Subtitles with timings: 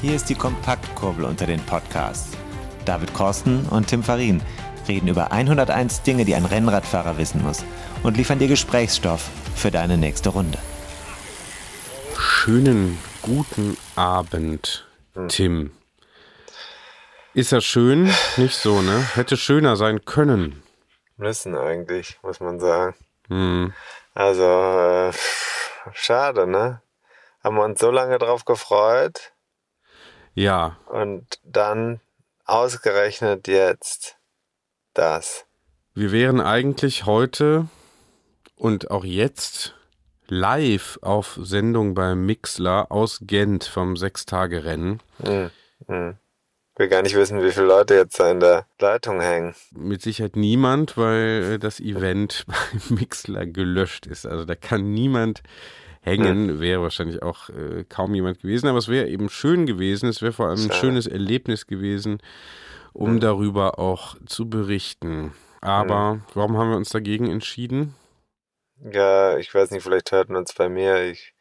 [0.00, 2.34] Hier ist die Kompaktkurbel unter den Podcasts.
[2.86, 4.40] David Korsten und Tim Farin
[4.88, 7.62] reden über 101 Dinge, die ein Rennradfahrer wissen muss
[8.02, 10.56] und liefern dir Gesprächsstoff für deine nächste Runde.
[12.18, 14.88] Schönen guten Abend,
[15.28, 15.70] Tim.
[17.34, 18.10] Ist ja schön?
[18.38, 19.06] Nicht so, ne?
[19.16, 20.62] Hätte schöner sein können.
[21.18, 22.94] Müssen eigentlich, muss man sagen.
[23.28, 23.74] Hm.
[24.14, 25.12] Also, äh,
[25.92, 26.80] schade, ne?
[27.44, 29.29] Haben wir uns so lange drauf gefreut
[30.34, 32.00] Ja, und dann
[32.44, 34.16] ausgerechnet jetzt
[34.94, 35.46] das.
[35.94, 37.68] wir wären eigentlich heute
[38.56, 39.74] und auch jetzt
[40.28, 45.00] live auf Sendung bei Mixler aus Gent vom Sechstagerennen.
[45.22, 45.50] Hm,
[45.86, 46.16] hm.
[46.74, 49.54] Ich will gar nicht wissen, wie viele Leute jetzt da in der Leitung hängen.
[49.72, 52.54] Mit Sicherheit niemand, weil das Event bei
[52.94, 54.24] Mixler gelöscht ist.
[54.24, 55.42] Also da kann niemand
[56.00, 56.60] hängen.
[56.60, 60.08] Wäre wahrscheinlich auch äh, kaum jemand gewesen, aber es wäre eben schön gewesen.
[60.08, 62.18] Es wäre vor allem ein schönes Erlebnis gewesen,
[62.92, 65.32] um darüber auch zu berichten.
[65.60, 67.94] Aber warum haben wir uns dagegen entschieden?
[68.82, 71.02] Ja, ich weiß nicht, vielleicht hört man es bei mir.
[71.10, 71.34] Ich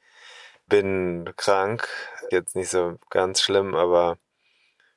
[0.67, 1.87] bin krank.
[2.31, 4.17] Jetzt nicht so ganz schlimm, aber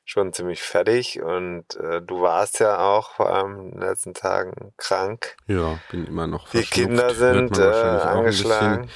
[0.04, 1.22] schon ziemlich fertig.
[1.22, 5.36] Und äh, du warst ja auch vor allem in den letzten Tagen krank.
[5.46, 6.88] Ja, bin immer noch Die verschnupft.
[6.88, 8.90] Kinder sind äh, angeschlagen.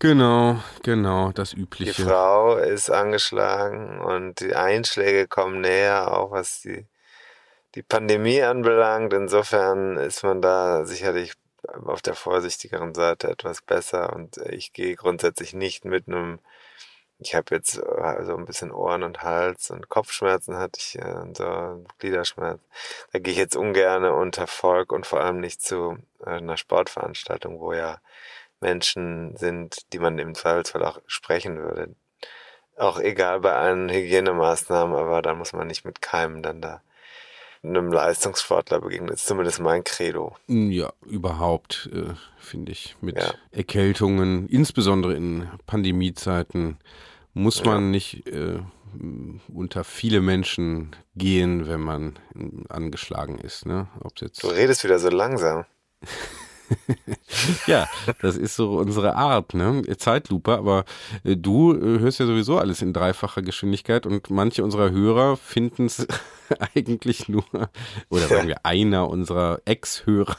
[0.00, 2.04] Genau, genau, das Die Übliche.
[2.04, 6.86] Frau ist angeschlagen und die Einschläge kommen näher, auch was die,
[7.74, 9.12] die Pandemie anbelangt.
[9.12, 11.34] Insofern ist man da sicherlich
[11.84, 14.14] auf der vorsichtigeren Seite etwas besser.
[14.14, 16.38] Und ich gehe grundsätzlich nicht mit einem,
[17.18, 21.36] ich habe jetzt so ein bisschen Ohren und Hals und Kopfschmerzen hatte ich äh, und
[21.36, 22.64] so Gliederschmerzen.
[23.12, 27.60] Da gehe ich jetzt ungern unter Volk und vor allem nicht zu äh, einer Sportveranstaltung,
[27.60, 27.98] wo ja
[28.60, 31.94] Menschen sind, die man im Zweifelsfall auch sprechen würde.
[32.76, 36.82] Auch egal bei allen Hygienemaßnahmen, aber da muss man nicht mit Keimen dann da
[37.62, 39.08] einem Leistungssportler begegnen.
[39.08, 40.34] Das ist zumindest mein Credo.
[40.46, 42.96] Ja, überhaupt, äh, finde ich.
[43.00, 43.34] Mit Ja.
[43.50, 46.78] Erkältungen, insbesondere in Pandemiezeiten,
[47.34, 48.60] muss man nicht äh,
[49.52, 53.66] unter viele Menschen gehen, wenn man äh, angeschlagen ist.
[53.66, 53.88] Ne?
[54.02, 55.64] Ob's jetzt Du redest wieder so langsam.
[57.66, 57.88] Ja,
[58.20, 59.82] das ist so unsere Art, ne?
[59.96, 60.84] Zeitlupe, aber
[61.24, 65.86] äh, du äh, hörst ja sowieso alles in dreifacher Geschwindigkeit und manche unserer Hörer finden
[65.86, 66.06] es
[66.74, 67.44] eigentlich nur,
[68.08, 70.36] oder sagen wir einer unserer Ex-Hörer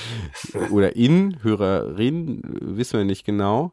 [0.70, 3.72] oder In-Hörerin, wissen wir nicht genau.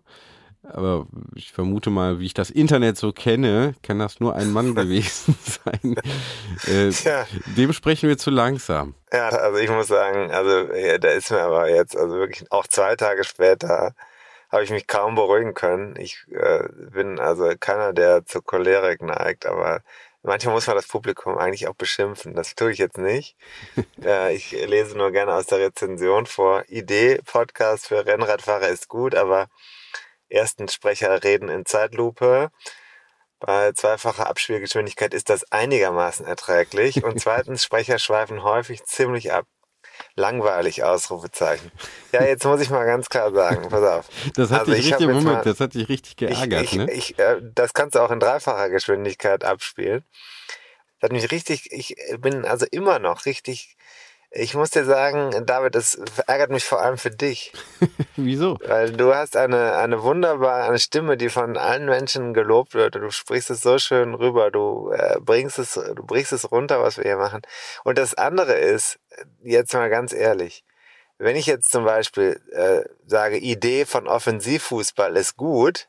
[0.71, 4.75] Aber ich vermute mal, wie ich das Internet so kenne, kann das nur ein Mann
[4.75, 5.95] gewesen sein.
[6.67, 7.25] Äh, Tja.
[7.57, 8.95] dem sprechen wir zu langsam.
[9.11, 12.67] Ja, also ich muss sagen, also ja, da ist mir aber jetzt, also wirklich auch
[12.67, 13.95] zwei Tage später,
[14.51, 15.95] habe ich mich kaum beruhigen können.
[15.97, 19.81] Ich äh, bin also keiner, der zur Cholerik neigt, aber
[20.23, 22.33] manchmal muss man das Publikum eigentlich auch beschimpfen.
[22.35, 23.35] Das tue ich jetzt nicht.
[24.03, 26.63] äh, ich lese nur gerne aus der Rezension vor.
[26.67, 29.47] Idee, Podcast für Rennradfahrer ist gut, aber
[30.29, 32.49] ersten Sprecher reden in Zeitlupe.
[33.39, 37.03] Bei zweifacher Abspielgeschwindigkeit ist das einigermaßen erträglich.
[37.03, 39.45] Und zweitens, Sprecher schweifen häufig ziemlich ab.
[40.15, 41.71] Langweilig, Ausrufezeichen.
[42.11, 44.09] Ja, jetzt muss ich mal ganz klar sagen, pass auf.
[44.35, 46.91] Das hat Also dich richtig, Moment, mal- das hat dich richtig geärgert, ich, ich, ne?
[46.91, 50.03] Ich, äh, das kannst du auch in dreifacher Geschwindigkeit abspielen.
[50.99, 53.77] Das hat mich richtig, ich bin also immer noch richtig,
[54.35, 55.95] ich muss dir sagen, David, das
[56.27, 57.53] ärgert mich vor allem für dich.
[58.17, 58.57] Wieso?
[58.65, 62.97] Weil du hast eine, eine wunderbare eine Stimme, die von allen Menschen gelobt wird.
[62.97, 64.51] Und du sprichst es so schön rüber.
[64.51, 67.41] Du äh, bringst es, du bringst es runter, was wir hier machen.
[67.85, 68.99] Und das andere ist,
[69.41, 70.65] jetzt mal ganz ehrlich,
[71.17, 75.87] wenn ich jetzt zum Beispiel äh, sage, Idee von Offensivfußball ist gut,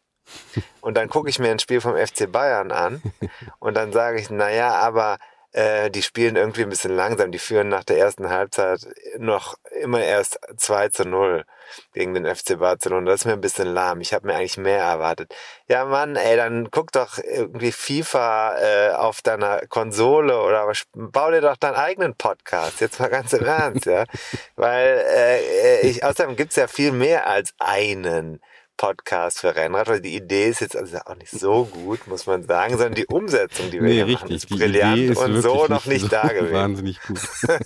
[0.80, 3.00] und dann gucke ich mir ein Spiel vom FC Bayern an
[3.60, 5.18] und dann sage ich, naja, aber
[5.56, 7.32] äh, die spielen irgendwie ein bisschen langsam.
[7.32, 8.86] Die führen nach der ersten Halbzeit
[9.16, 11.46] noch immer erst 2 zu 0
[11.94, 13.10] gegen den FC Barcelona.
[13.10, 14.02] Das ist mir ein bisschen lahm.
[14.02, 15.34] Ich habe mir eigentlich mehr erwartet.
[15.66, 21.40] Ja, Mann, ey, dann guck doch irgendwie FIFA äh, auf deiner Konsole oder bau dir
[21.40, 22.82] doch deinen eigenen Podcast.
[22.82, 24.04] Jetzt mal ganz im Ernst, ja.
[24.56, 28.42] Weil äh, ich, außerdem gibt's ja viel mehr als einen.
[28.76, 32.42] Podcast für Rennrad, weil die Idee ist jetzt also auch nicht so gut, muss man
[32.44, 34.22] sagen, sondern die Umsetzung, die wir Nee, hier richtig.
[34.22, 36.52] machen, ist Die brillant Idee ist und so noch nicht nicht da gewesen.
[36.52, 37.18] Wahnsinnig gut.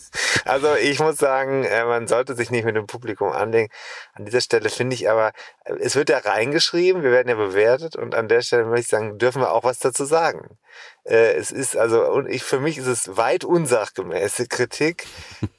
[0.44, 3.68] Also ich muss sagen, äh, man sollte sich nicht mit dem Publikum anlegen.
[4.14, 5.32] An dieser Stelle finde ich aber,
[5.64, 8.88] äh, es wird ja reingeschrieben, wir werden ja bewertet und an der Stelle möchte ich
[8.88, 10.58] sagen, dürfen wir auch was dazu sagen.
[11.04, 15.06] Äh, Es ist also, und ich, für mich ist es weit unsachgemäße Kritik.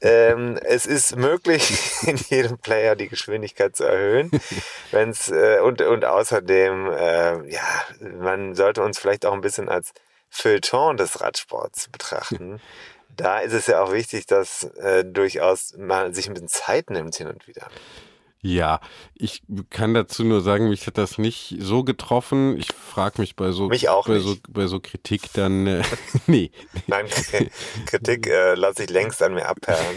[0.00, 4.30] Ähm, es ist möglich, in jedem Player die Geschwindigkeit zu erhöhen.
[4.90, 9.92] Wenn's, äh, und, und außerdem, äh, ja, man sollte uns vielleicht auch ein bisschen als
[10.30, 12.60] Feuilleton des Radsports betrachten.
[13.14, 17.14] Da ist es ja auch wichtig, dass äh, durchaus man sich ein bisschen Zeit nimmt
[17.14, 17.68] hin und wieder.
[18.44, 18.80] Ja,
[19.14, 22.56] ich kann dazu nur sagen, mich hat das nicht so getroffen.
[22.58, 25.82] Ich frage mich bei so Mich bei so bei so Kritik dann äh,
[26.26, 26.50] nee.
[26.88, 27.06] Nein,
[27.86, 29.96] Kritik äh, lasse ich längst an mir abperlen.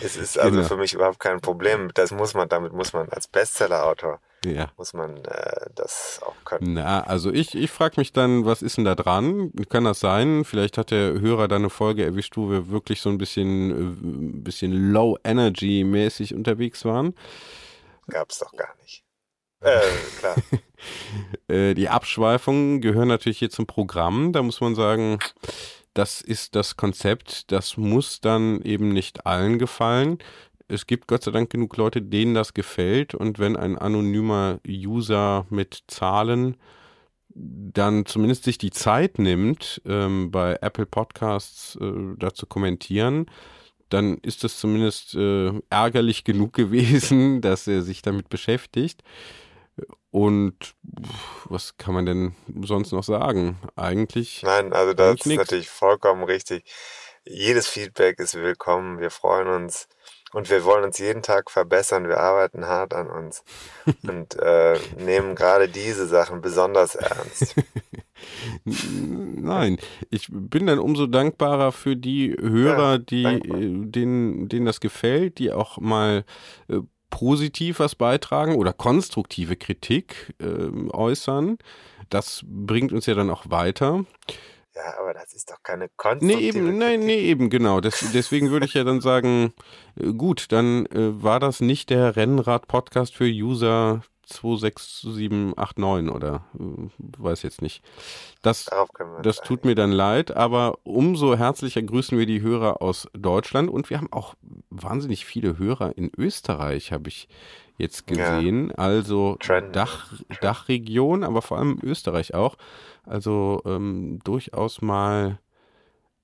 [0.00, 0.68] Es ist also Genau.
[0.68, 1.90] für mich überhaupt kein Problem.
[1.94, 4.70] Das muss man, damit muss man als Bestseller-Autor, Ja.
[4.76, 6.74] muss man äh, das auch können.
[6.74, 9.50] Na, also ich, ich frage mich dann, was ist denn da dran?
[9.68, 10.44] Kann das sein?
[10.44, 13.74] Vielleicht hat der Hörer da eine Folge erwischt, wo wir wirklich so ein bisschen, äh,
[13.74, 17.14] ein bisschen low energy mäßig unterwegs waren.
[18.08, 19.04] Gab's doch gar nicht.
[19.60, 19.80] Äh,
[20.18, 20.36] klar.
[21.46, 24.32] Äh, die Abschweifungen gehören natürlich hier zum Programm.
[24.32, 25.20] Da muss man sagen,
[25.94, 27.52] das ist das Konzept.
[27.52, 30.18] Das muss dann eben nicht allen gefallen.
[30.66, 33.14] Es gibt Gott sei Dank genug Leute, denen das gefällt.
[33.14, 36.56] Und wenn ein anonymer User mit Zahlen
[37.34, 43.26] dann zumindest sich die Zeit nimmt, ähm, bei Apple Podcasts äh, da zu kommentieren,
[43.92, 49.02] dann ist es zumindest äh, ärgerlich genug gewesen, dass er sich damit beschäftigt.
[50.10, 50.74] Und
[51.44, 53.58] was kann man denn sonst noch sagen?
[53.76, 55.38] Eigentlich, Nein, also das ist nix.
[55.38, 56.64] natürlich vollkommen richtig.
[57.24, 58.98] Jedes Feedback ist willkommen.
[59.00, 59.88] Wir freuen uns
[60.32, 62.08] und wir wollen uns jeden Tag verbessern.
[62.08, 63.44] Wir arbeiten hart an uns
[64.06, 67.54] und äh, nehmen gerade diese Sachen besonders ernst.
[68.64, 69.78] nein,
[70.10, 73.58] ich bin dann umso dankbarer für die Hörer, Ja, die, dankbar.
[73.58, 76.24] äh, denen, denen das gefällt, die auch mal
[76.68, 76.78] äh,
[77.10, 81.58] positiv was beitragen oder konstruktive Kritik äh, äußern.
[82.08, 84.04] Das bringt uns ja dann auch weiter.
[84.74, 87.80] Ja, aber das ist doch keine Nee, konstruktive eben, nein, nee, eben, genau.
[87.80, 89.52] Das, deswegen würde ich ja dann sagen,
[89.96, 96.88] äh, gut, dann äh, war das nicht der Rennrad-Podcast für User 26789 oder äh,
[97.18, 97.82] weiß jetzt nicht.
[98.40, 98.70] Das,
[99.22, 103.90] das tut mir dann leid, aber umso herzlicher grüßen wir die Hörer aus Deutschland und
[103.90, 104.34] wir haben auch
[104.70, 107.28] wahnsinnig viele Hörer in Österreich, habe ich
[107.82, 108.38] jetzt Ja.
[108.38, 108.72] gesehen.
[108.76, 109.74] Also Trend.
[109.76, 112.56] Dach, Dachregion, aber vor allem Österreich auch.
[113.04, 115.38] Also ähm, durchaus mal,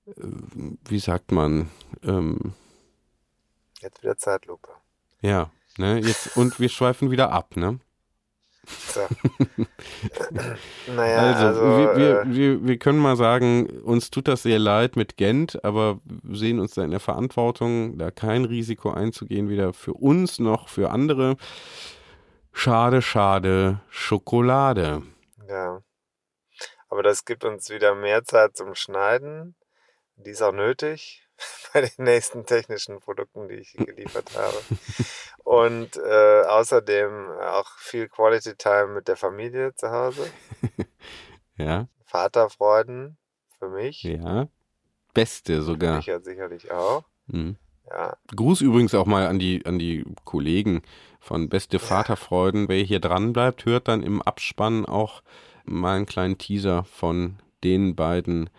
[0.07, 0.13] äh,
[0.87, 1.69] wie sagt man,
[2.03, 2.53] ähm,
[3.81, 4.69] Jetzt wieder Zeitlupe.
[5.21, 7.79] ja, ne, jetzt und wir schweifen wieder ab, ne?
[8.67, 9.01] So.
[10.95, 14.59] naja, Also, also, wir, wir, äh, wir, wir können mal sagen, uns tut das sehr
[14.59, 19.49] leid mit Gent, aber wir sehen uns da in der Verantwortung, da kein Risiko einzugehen,
[19.49, 21.37] weder für uns noch für andere.
[22.51, 25.03] Schade, schade, Schokolade.
[25.47, 25.81] ja.
[26.91, 29.55] Aber das gibt uns wieder mehr Zeit zum Schneiden.
[30.15, 31.28] Die ist auch nötig
[31.73, 34.57] bei den nächsten technischen Produkten, die ich geliefert habe.
[35.43, 40.29] Und äh, außerdem auch viel Quality Time mit der Familie zu Hause.
[41.59, 43.17] Ja, Vaterfreuden
[43.57, 44.03] für mich.
[44.03, 44.47] ja.
[45.13, 45.97] Beste sogar.
[45.97, 47.03] mich ja sicherlich auch.
[47.27, 47.57] Mhm.
[47.89, 50.83] Ja, Gruß übrigens auch mal an die, an die Kollegen
[51.19, 52.69] von Beste Vaterfreuden.
[52.69, 55.21] Wer hier dran bleibt, hört dann im Abspann auch
[55.65, 58.49] mal einen kleinen Teaser von den beiden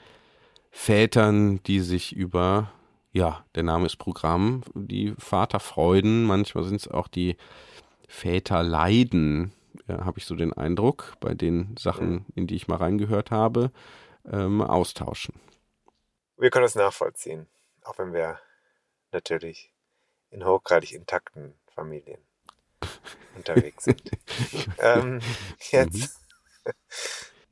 [0.70, 2.72] Vätern, die sich über,
[3.12, 7.36] ja, der Name ist Programm, die Vaterfreuden, manchmal sind es auch die
[8.08, 9.52] Väterleiden,
[9.88, 13.72] ja, habe ich so den Eindruck, bei den Sachen, in die ich mal reingehört habe,
[14.30, 15.34] ähm, austauschen.
[16.36, 17.46] wir können es nachvollziehen.
[17.84, 18.38] Auch wenn wir
[19.12, 19.72] natürlich
[20.30, 22.20] in hochgradig intakten Familien
[23.36, 24.10] unterwegs sind.
[24.78, 25.20] ähm,
[25.70, 26.20] jetzt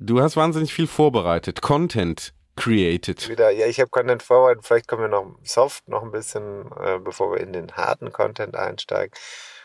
[0.01, 3.29] Du hast wahnsinnig viel vorbereitet, Content created.
[3.29, 4.67] wieder, ja, ich habe Content vorbereitet.
[4.67, 8.57] Vielleicht kommen wir noch soft noch ein bisschen, äh, bevor wir in den harten Content
[8.57, 9.13] einsteigen.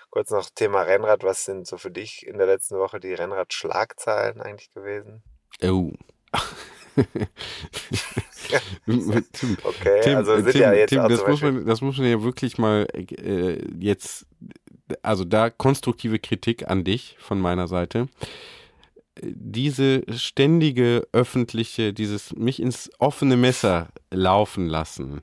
[0.10, 1.24] Kurz noch Thema Rennrad.
[1.24, 5.24] Was sind so für dich in der letzten Woche die Rennrad-Schlagzeilen eigentlich gewesen?
[5.64, 5.92] Oh.
[9.64, 12.08] okay, Tim, also sind Tim, ja jetzt Tim, auch das, muss man, das muss man
[12.08, 14.26] ja wirklich mal äh, jetzt,
[15.02, 18.08] also da konstruktive Kritik an dich von meiner Seite.
[19.22, 25.22] Diese ständige öffentliche, dieses mich ins offene Messer laufen lassen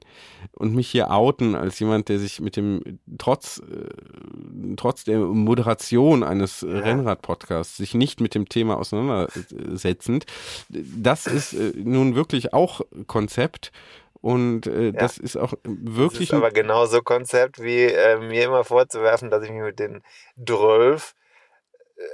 [0.52, 6.22] und mich hier outen als jemand, der sich mit dem, trotz, äh, trotz der Moderation
[6.22, 10.26] eines Rennrad-Podcasts, sich nicht mit dem Thema auseinandersetzend,
[10.68, 13.72] das ist äh, nun wirklich auch Konzept
[14.20, 18.64] und äh, das ist auch das wirklich ist aber genauso Konzept, wie äh, mir immer
[18.64, 20.02] vorzuwerfen, dass ich mich mit den
[20.44, 21.14] 12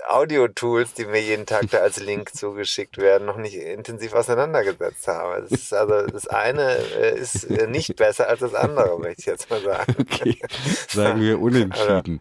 [0.08, 5.42] Audio-Tools, die mir jeden Tag da als Link zugeschickt werden, noch nicht intensiv auseinandergesetzt habe.
[5.42, 9.26] Das ist also das eine äh, ist äh, nicht besser als das andere, möchte ich
[9.26, 9.94] jetzt mal sagen.
[10.00, 10.40] okay,
[10.88, 12.20] sagen wir unentschieden.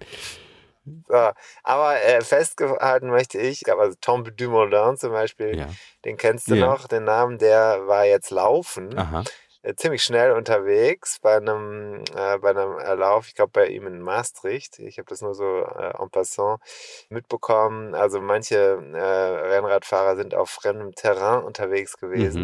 [1.08, 1.32] So,
[1.64, 5.68] aber äh, festgehalten möchte ich, glaube, also Tom Dumoulin zum Beispiel, Ja.
[6.06, 6.68] den kennst du Ja.
[6.68, 8.96] noch, den Namen, der war jetzt laufen.
[8.98, 9.24] Aha.
[9.66, 14.00] Äh, ziemlich schnell unterwegs bei einem, äh, bei einem Lauf, ich glaube bei ihm in
[14.00, 14.80] Maastricht.
[14.80, 16.62] Ich habe das nur so äh, en passant
[17.10, 17.96] mitbekommen.
[17.96, 18.56] Also manche
[18.94, 22.44] äh, Rennradfahrer sind auf fremdem Terrain unterwegs gewesen.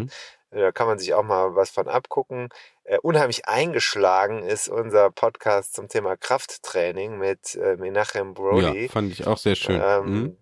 [0.51, 0.59] Mhm.
[0.59, 2.49] Da kann man sich auch mal was von abgucken.
[2.83, 8.83] Äh, unheimlich eingeschlagen ist unser Podcast zum Thema Krafttraining mit äh, Menachem Brody.
[8.83, 9.81] Ja, fand ich auch sehr schön.
[9.81, 10.37] Ähm, Mhm.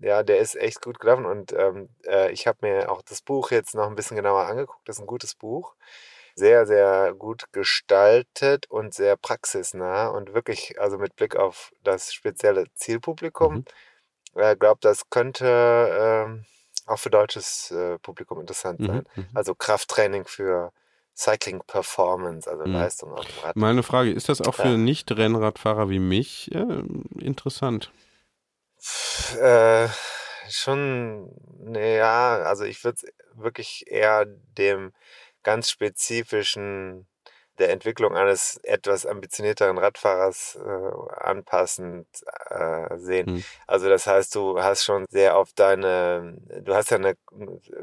[0.00, 3.50] Ja, der ist echt gut gelaufen und ähm, äh, ich habe mir auch das Buch
[3.50, 4.88] jetzt noch ein bisschen genauer angeguckt.
[4.88, 5.74] Das ist ein gutes Buch.
[6.38, 12.66] Sehr, sehr gut gestaltet und sehr praxisnah und wirklich, also mit Blick auf das spezielle
[12.74, 13.54] Zielpublikum.
[13.54, 13.64] Mhm.
[14.52, 16.44] Ich glaube, das könnte ähm,
[16.86, 18.86] auch für deutsches äh, Publikum interessant Mhm.
[18.86, 19.04] sein.
[19.16, 19.26] Mhm.
[19.34, 20.70] Also Krafttraining für
[21.16, 22.72] Cycling Performance, also Mhm.
[22.74, 23.56] Leistung auf dem Rad.
[23.56, 24.76] Meine Frage, ist das auch für Ja.
[24.76, 26.82] Nicht-Rennradfahrer wie mich äh,
[27.18, 27.90] interessant?
[29.40, 29.88] Äh,
[30.48, 31.34] schon,
[31.74, 33.00] ja, also ich würde
[33.34, 34.92] wirklich eher dem
[35.48, 37.06] ganz spezifischen
[37.58, 42.06] der Entwicklung eines etwas ambitionierteren Radfahrers äh, anpassend
[42.50, 43.26] äh, sehen.
[43.26, 43.44] Hm.
[43.66, 47.16] Also das heißt, du hast schon sehr auf deine, du hast ja eine,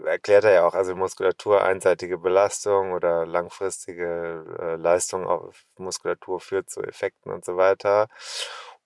[0.06, 6.70] erklärt er ja auch, also Muskulatur, einseitige Belastung oder langfristige äh, Leistung auf Muskulatur führt
[6.70, 8.10] zu Effekten und so weiter.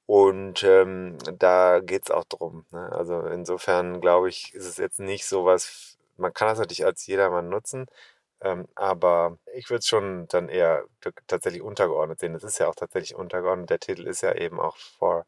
[0.05, 2.65] Und ähm, da geht's auch drum.
[2.71, 2.89] Ne?
[2.93, 7.05] Also insofern glaube ich, ist es jetzt nicht so was, man kann das natürlich als
[7.05, 7.87] jedermann nutzen,
[8.41, 10.85] ähm, aber ich würde es schon dann eher
[11.27, 12.33] tatsächlich untergeordnet sehen.
[12.33, 13.69] Das ist ja auch tatsächlich untergeordnet.
[13.69, 15.25] Der Titel ist ja eben auch for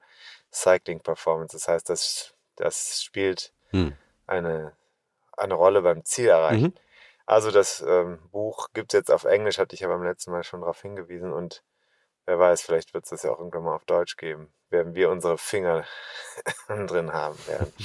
[0.51, 1.55] Cycling Performance.
[1.55, 3.93] Das heißt, das, das spielt Hm.
[4.27, 4.73] eine,
[5.37, 6.67] eine Rolle beim Zielerreichen.
[6.67, 6.73] Mhm.
[7.25, 10.43] Also das ähm, Buch gibt es jetzt auf Englisch, hatte ich ja beim letzten Mal
[10.43, 11.63] schon darauf hingewiesen und
[12.25, 15.09] wer weiß, vielleicht wird es das ja auch irgendwann mal auf Deutsch geben, werden wir
[15.09, 15.85] unsere Finger
[16.67, 17.73] drin haben werden.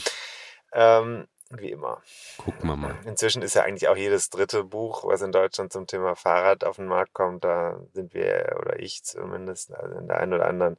[0.73, 2.03] Ähm, wie immer.
[2.38, 2.97] Gucken wir mal.
[3.05, 6.76] Inzwischen ist ja eigentlich auch jedes dritte Buch, was in Deutschland zum Thema Fahrrad auf
[6.76, 10.76] den Markt kommt, da sind wir, oder ich zumindest, also in der einen oder anderen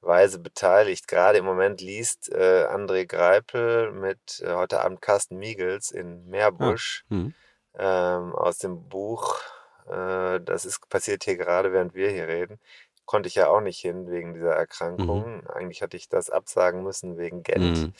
[0.00, 1.06] Weise beteiligt.
[1.08, 7.04] Gerade im Moment liest äh, André Greipel mit äh, heute Abend Carsten Miegels in Meerbusch
[7.08, 7.34] Hm.
[7.78, 9.38] ähm, aus dem Buch.
[9.86, 12.58] Äh, das ist passiert hier gerade, während wir hier reden.
[13.04, 15.46] Konnte ich ja auch nicht hin wegen dieser Erkrankung.
[15.48, 17.78] Eigentlich hatte ich das absagen müssen wegen Gent.
[17.78, 17.92] Mhm.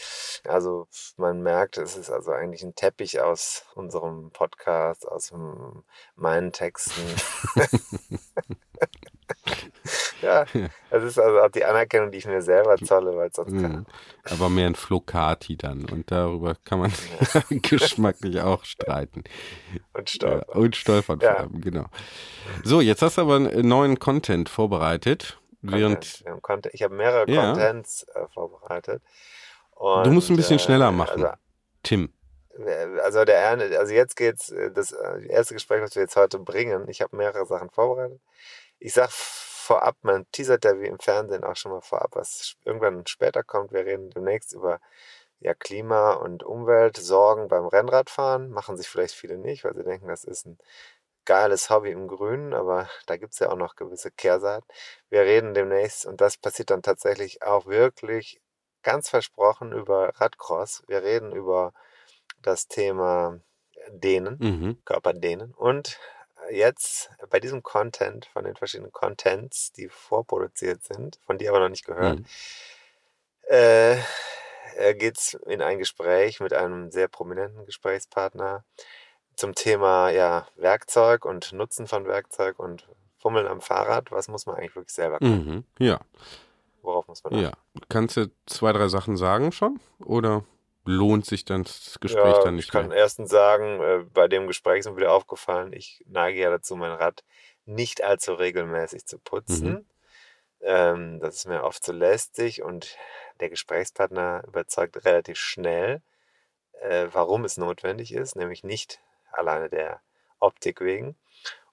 [0.45, 5.33] Also man merkt, es ist also eigentlich ein Teppich aus unserem Podcast, aus
[6.15, 7.03] meinen Texten.
[10.23, 10.45] ja,
[10.91, 13.62] das ist also auch die Anerkennung, die ich mir selber zolle, weil sonst Mhm.
[13.62, 13.87] kann.
[14.31, 15.85] Aber mehr ein Flocati dann.
[15.91, 16.93] Und darüber kann man
[17.62, 19.25] geschmacklich auch streiten.
[19.93, 20.61] Und Ja, stolpern.
[20.62, 21.31] und stolpern Ja.
[21.33, 21.87] vor allem, genau.
[22.64, 25.38] So, jetzt hast du aber einen neuen Content vorbereitet.
[25.61, 26.43] Während Content.
[26.43, 26.75] Content.
[26.75, 27.52] Ich habe mehrere Ja.
[27.52, 29.02] Contents äh, vorbereitet.
[29.79, 31.35] du musst ein Und, bisschen äh, schneller machen, Also,
[31.85, 32.12] Tim.
[33.02, 36.38] also der Erne- also jetzt geht's äh, das äh, erste Gespräch, was wir jetzt heute
[36.38, 36.88] bringen.
[36.88, 38.21] Ich habe mehrere Sachen vorbereitet.
[38.81, 39.11] Ich sag
[39.73, 43.73] vorab, man teasert ja wie im Fernsehen auch schon mal vorab, was irgendwann später kommt.
[43.73, 44.81] Wir reden demnächst über
[45.41, 48.50] ja, Klima- und Umweltsorgen beim Rennradfahren.
[48.50, 50.59] Machen sich vielleicht viele nicht, weil sie denken, das ist ein
[51.25, 54.67] geiles Hobby im Grünen, aber da gibt's ja auch noch gewisse Kehrseiten.
[55.11, 58.41] Wir reden demnächst, und das passiert dann tatsächlich auch wirklich
[58.83, 60.83] ganz versprochen über Radcross.
[60.88, 61.73] Wir reden über
[62.43, 63.41] das Thema
[63.91, 64.83] Dehnen, Mhm.
[64.85, 65.55] Körperdehnen.
[65.55, 65.99] Und
[66.51, 71.69] jetzt bei diesem Content, von den verschiedenen Contents, die vorproduziert sind, von dir aber noch
[71.69, 72.25] nicht gehört, Mhm.
[73.49, 73.97] äh,
[74.77, 78.65] äh, geht's in ein Gespräch mit einem sehr prominenten Gesprächspartner
[79.37, 82.87] zum Thema ja, Werkzeug und Nutzen von Werkzeug und
[83.19, 84.11] Fummeln am Fahrrad.
[84.11, 85.47] Was muss man eigentlich wirklich selber können?
[85.79, 85.85] Mhm.
[85.85, 86.01] Ja,
[86.83, 87.43] Worauf muss man achten?
[87.45, 87.53] ja.
[87.89, 89.79] Kannst du zwei, drei Sachen sagen schon?
[90.05, 90.45] Oder?
[90.85, 92.99] Lohnt sich dann das Gespräch ja, dann nicht Ich kann mehr.
[92.99, 96.93] erstens sagen, äh, bei dem Gespräch ist mir wieder aufgefallen, ich neige ja dazu, mein
[96.93, 97.25] Rad
[97.65, 99.69] nicht allzu regelmäßig zu putzen.
[99.69, 99.87] Mhm.
[100.61, 102.97] Ähm, das ist mir oft zu lästig und
[103.41, 106.03] der Gesprächspartner überzeugt relativ schnell,
[106.81, 110.01] äh, warum es notwendig ist, nämlich nicht alleine der
[110.39, 111.17] Optik wegen.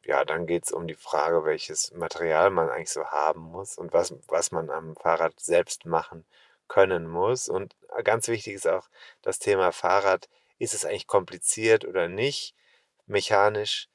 [0.03, 3.93] Ja, dann geht es um die Frage, welches Material man eigentlich so haben muss und
[3.93, 6.25] was, was man am Fahrrad selbst machen
[6.69, 7.49] können muss.
[7.49, 8.87] Und ganz wichtig ist auch
[9.21, 10.29] das Thema Fahrrad.
[10.57, 12.55] Ist es eigentlich kompliziert oder nicht?
[13.05, 13.89] Mechanisch.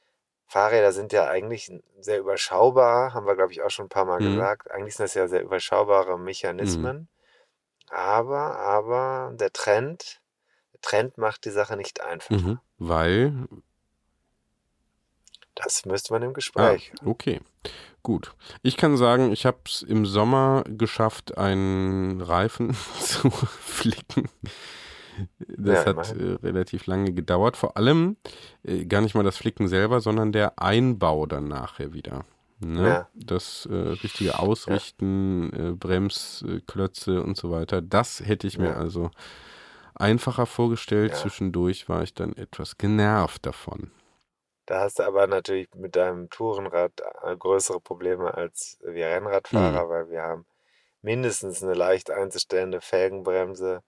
[0.47, 4.21] Fahrräder sind ja eigentlich sehr überschaubar, haben wir, glaube ich, auch schon ein paar Mal
[4.21, 4.35] Mhm.
[4.35, 4.71] gesagt.
[4.71, 7.09] Eigentlich sind das ja sehr überschaubare Mechanismen.
[7.91, 10.21] Aber, aber der Trend,
[10.73, 12.41] der Trend macht die Sache nicht einfacher.
[12.41, 12.61] Mhm.
[12.79, 13.47] Weil,
[15.55, 16.93] Das müsste man im ah, Gespräch.
[17.05, 17.41] okay,
[18.03, 18.35] gut.
[18.63, 24.29] Ich kann sagen, ich habe es im Sommer geschafft, einen Reifen zu flicken.
[25.39, 27.57] Das Ja, hat äh, relativ lange gedauert.
[27.57, 28.17] Vor allem
[28.65, 32.25] äh, gar nicht mal das Flicken selber, sondern der Einbau dann nachher wieder.
[32.59, 32.89] Ne?
[32.89, 33.09] Ja.
[33.15, 37.81] Das äh, richtige Ausrichten, äh, Bremsklötze und so weiter.
[37.81, 38.75] Das hätte ich mir Ja.
[38.77, 39.11] also
[39.95, 41.13] einfacher vorgestellt.
[41.13, 41.19] Ja.
[41.19, 43.91] Zwischendurch war ich dann etwas genervt davon.
[44.67, 46.93] Da hast du aber natürlich mit deinem Tourenrad
[47.23, 50.47] äh, größere Probleme als wir Rennradfahrer, weil wir haben
[51.03, 53.83] mindestens eine leicht einzustellende Felgenbremse,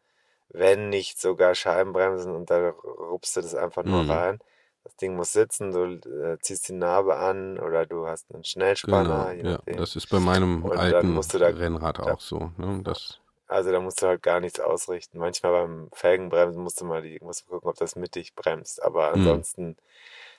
[0.50, 4.10] wenn nicht sogar Scheibenbremsen und da rupst du das einfach nur Mhm.
[4.10, 4.38] rein.
[4.84, 9.34] Das Ding muss sitzen, du äh, ziehst die Narbe an oder du hast einen Schnellspanner,
[9.34, 12.52] Genau, ja, das ist bei meinem Und alten da- Rennrad da- auch so.
[12.56, 12.82] Ne?
[12.84, 15.18] Das, Also da musst du halt gar nichts ausrichten.
[15.18, 18.82] Manchmal beim Felgenbremsen musst du mal die, musst du gucken, ob das mittig bremst.
[18.82, 19.42] Aber Mhm.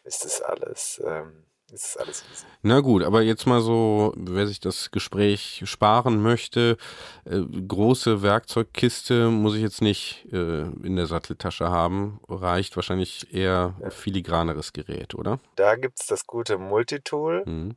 [0.07, 2.45] Ist das alles, ähm, ist das alles easy.
[2.61, 6.77] na gut, aber jetzt mal so, wer sich das Gespräch sparen möchte,
[7.25, 12.19] äh, große Werkzeugkiste muss ich jetzt nicht äh, in der Satteltasche haben.
[12.29, 13.89] Reicht wahrscheinlich eher Ja.
[13.89, 15.39] filigraneres Gerät, oder?
[15.55, 17.43] Da gibt es das gute Multitool.
[17.45, 17.75] Mhm.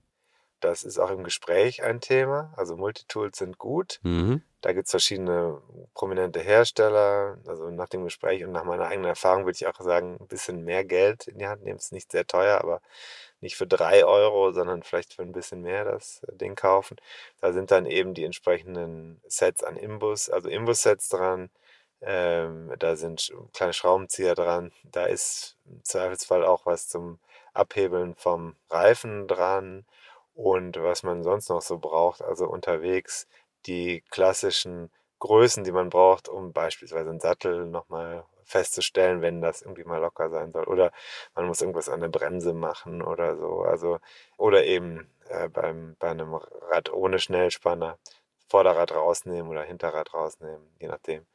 [0.60, 2.52] Das ist auch im Gespräch ein Thema.
[2.56, 3.98] Also Multitools sind gut.
[4.02, 4.42] Mhm.
[4.60, 5.60] Da gibt es verschiedene
[5.94, 7.38] prominente Hersteller.
[7.46, 10.64] Also nach dem Gespräch und nach meiner eigenen Erfahrung würde ich auch sagen, ein bisschen
[10.64, 11.78] mehr Geld in die Hand nehmen.
[11.78, 12.82] Ist nicht sehr teuer, aber
[13.40, 16.96] nicht für drei Euro, sondern vielleicht für ein bisschen mehr das äh, Ding kaufen.
[17.40, 21.50] Da sind dann eben die entsprechenden Sets an Imbus, also Imbus-Sets dran.
[22.02, 24.72] Ähm, da sind kleine Schraubenzieher dran.
[24.84, 27.18] Da ist im Zweifelsfall auch was zum
[27.52, 29.84] Abhebeln vom Reifen dran.
[30.42, 33.28] Und was man sonst noch so braucht, also unterwegs
[33.66, 39.84] die klassischen Größen, die man braucht, um beispielsweise einen Sattel nochmal festzustellen, wenn das irgendwie
[39.84, 40.64] mal locker sein soll.
[40.64, 40.92] Oder
[41.34, 43.60] man muss irgendwas an der Bremse machen oder so.
[43.60, 43.98] Also,
[44.38, 47.98] oder eben äh, beim, bei einem Rad ohne Schnellspanner
[48.48, 51.26] Vorderrad rausnehmen oder Hinterrad rausnehmen, je nachdem.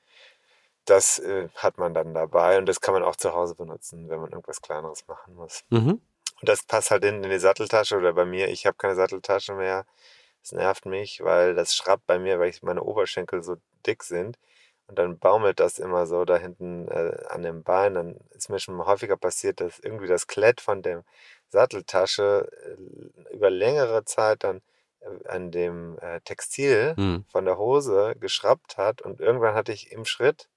[0.86, 4.20] Das äh, hat man dann dabei und das kann man auch zu Hause benutzen, wenn
[4.20, 5.64] man irgendwas Kleineres machen muss.
[5.70, 6.02] Mhm.
[6.46, 9.54] Und das passt halt in, in die Satteltasche oder bei mir, ich habe keine Satteltasche
[9.56, 9.88] mehr.
[10.44, 13.56] Das nervt mich, weil das schrappt bei mir, weil ich meine Oberschenkel so
[13.88, 14.38] dick sind.
[14.86, 17.96] Und dann baumelt das immer so da hinten äh, an dem Bein.
[17.96, 21.04] Dann ist mir schon häufiger passiert, dass irgendwie das Klett von der
[21.50, 24.62] Satteltasche äh, über längere Zeit dann
[25.00, 27.26] äh, an dem äh, Textil Mhm.
[27.28, 29.02] von der Hose geschraubt hat.
[29.02, 30.48] Und irgendwann hatte ich im Schritt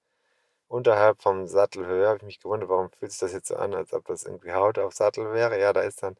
[0.69, 3.91] unterhalb vom Sattelhöhe, habe ich mich gewundert, warum fühlt sich das jetzt so an, als
[3.91, 5.59] ob das irgendwie Haut auf Sattel wäre.
[5.59, 6.15] Ja, da ist dann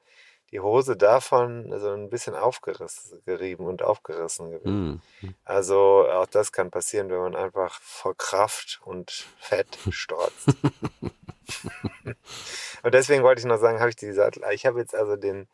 [0.52, 5.02] die Hose davon so ein bisschen aufgerissen, gerieben und aufgerissen gewesen.
[5.22, 5.36] Mhm.
[5.46, 10.48] Also auch das kann passieren, wenn man einfach vor Kraft und Fett strotzt.
[12.84, 15.48] und deswegen wollte ich noch sagen, habe ich die Sattel, ich habe jetzt also den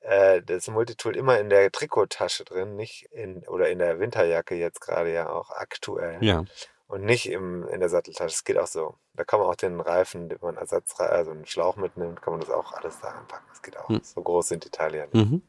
[0.00, 4.80] äh, das Multitool immer in der Trikottasche drin, nicht in oder in der Winterjacke jetzt
[4.80, 6.44] gerade ja auch aktuell Ja.
[6.88, 8.34] Und nicht im, in der Satteltasche.
[8.34, 8.94] Es geht auch so.
[9.14, 12.40] Da kann man auch den Reifen, den man Ersatz, also einen Schlauch mitnimmt, kann man
[12.40, 13.46] das auch alles da anpacken.
[13.48, 13.88] Das geht auch.
[13.88, 14.00] Hm.
[14.02, 15.14] So groß sind die Teile ja nicht.
[15.14, 15.42] Mhm.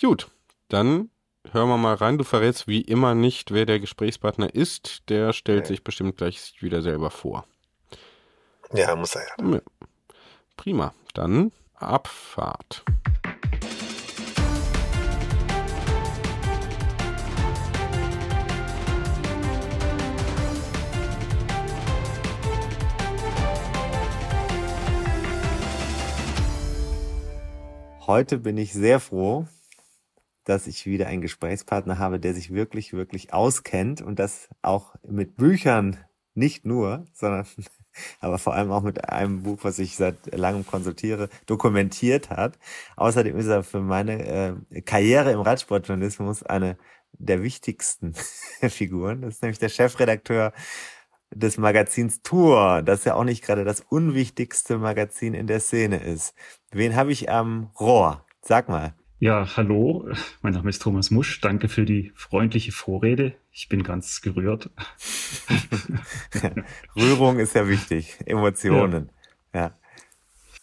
[0.00, 0.28] Gut,
[0.68, 1.10] dann
[1.50, 2.18] hören wir mal rein.
[2.18, 5.08] Du verrätst wie immer nicht, wer der Gesprächspartner ist.
[5.08, 5.68] Der stellt Nee.
[5.68, 7.44] sich bestimmt gleich wieder selber vor.
[8.72, 9.54] Ja, muss er ja.
[9.54, 9.60] Ja.
[10.56, 10.94] Prima.
[11.14, 12.84] Dann Abfahrt.
[28.08, 29.46] Heute bin ich sehr froh,
[30.44, 35.36] dass ich wieder einen Gesprächspartner habe, der sich wirklich, wirklich auskennt und das auch mit
[35.36, 35.98] Büchern
[36.32, 37.44] nicht nur, sondern
[38.20, 42.58] aber vor allem auch mit einem Buch, was ich seit langem konsultiere, dokumentiert hat.
[42.96, 46.78] Außerdem ist er für meine äh, Karriere im Radsportjournalismus eine
[47.12, 48.14] der wichtigsten
[48.70, 49.20] Figuren.
[49.20, 50.54] Das ist nämlich der Chefredakteur
[51.34, 56.34] des Magazins Tour, das ja auch nicht gerade das unwichtigste Magazin in der Szene ist.
[56.70, 58.24] Wen habe ich am Rohr?
[58.40, 58.94] Sag mal.
[59.20, 60.08] Ja, hallo,
[60.42, 61.40] mein Name ist Thomas Musch.
[61.40, 63.34] Danke für die freundliche Vorrede.
[63.50, 64.70] Ich bin ganz gerührt.
[66.96, 69.10] Rührung ist ja wichtig, Emotionen.
[69.52, 69.60] Ja.
[69.60, 69.78] ja.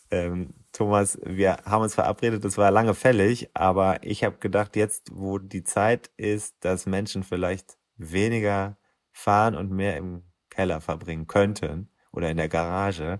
[0.10, 5.10] Ähm, Thomas, wir haben uns verabredet, das war lange fällig, aber ich habe gedacht, jetzt,
[5.13, 8.78] wo die Zeit ist, dass Menschen vielleicht weniger
[9.12, 10.23] fahren und mehr im
[10.56, 13.20] Keller verbringen könnten oder in der Garage,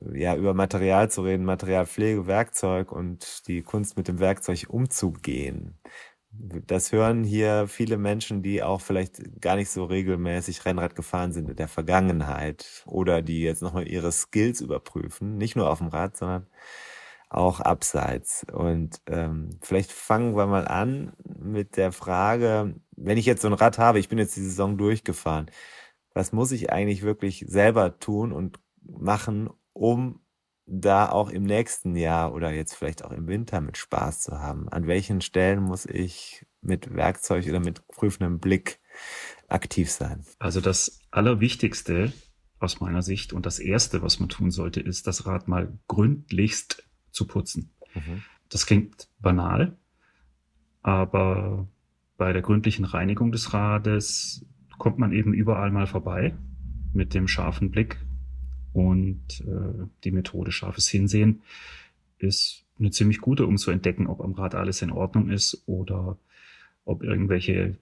[0.00, 5.78] ja, über Material zu reden, Materialpflege, Werkzeug und die Kunst mit dem Werkzeug umzugehen.
[6.32, 11.50] Das hören hier viele Menschen, die auch vielleicht gar nicht so regelmäßig Rennrad gefahren sind
[11.50, 16.16] in der Vergangenheit oder die jetzt nochmal ihre Skills überprüfen, nicht nur auf dem Rad,
[16.16, 16.46] sondern
[17.30, 18.44] auch abseits.
[18.52, 23.54] Und ähm, vielleicht fangen wir mal an mit der Frage, wenn ich jetzt so ein
[23.54, 25.50] Rad habe, ich bin jetzt die Saison durchgefahren,
[26.20, 30.20] was muss ich eigentlich wirklich selber tun und machen, um
[30.66, 34.68] da auch im nächsten Jahr oder jetzt vielleicht auch im Winter mit Spaß zu haben?
[34.68, 38.80] An welchen Stellen muss ich mit Werkzeug oder mit prüfendem Blick
[39.48, 40.26] aktiv sein?
[40.38, 42.12] Also das Allerwichtigste
[42.58, 46.86] aus meiner Sicht und das Erste, was man tun sollte, ist, das Rad mal gründlichst
[47.12, 47.72] zu putzen.
[47.94, 48.22] Mhm.
[48.50, 49.78] Das klingt banal,
[50.82, 51.66] aber
[52.18, 54.44] bei der gründlichen Reinigung des Rades
[54.80, 56.34] kommt man eben überall mal vorbei
[56.92, 57.98] mit dem scharfen Blick
[58.72, 61.42] und äh, die Methode scharfes Hinsehen
[62.18, 66.18] ist eine ziemlich gute, um zu entdecken, ob am Rad alles in Ordnung ist oder
[66.84, 67.76] ob irgendwelche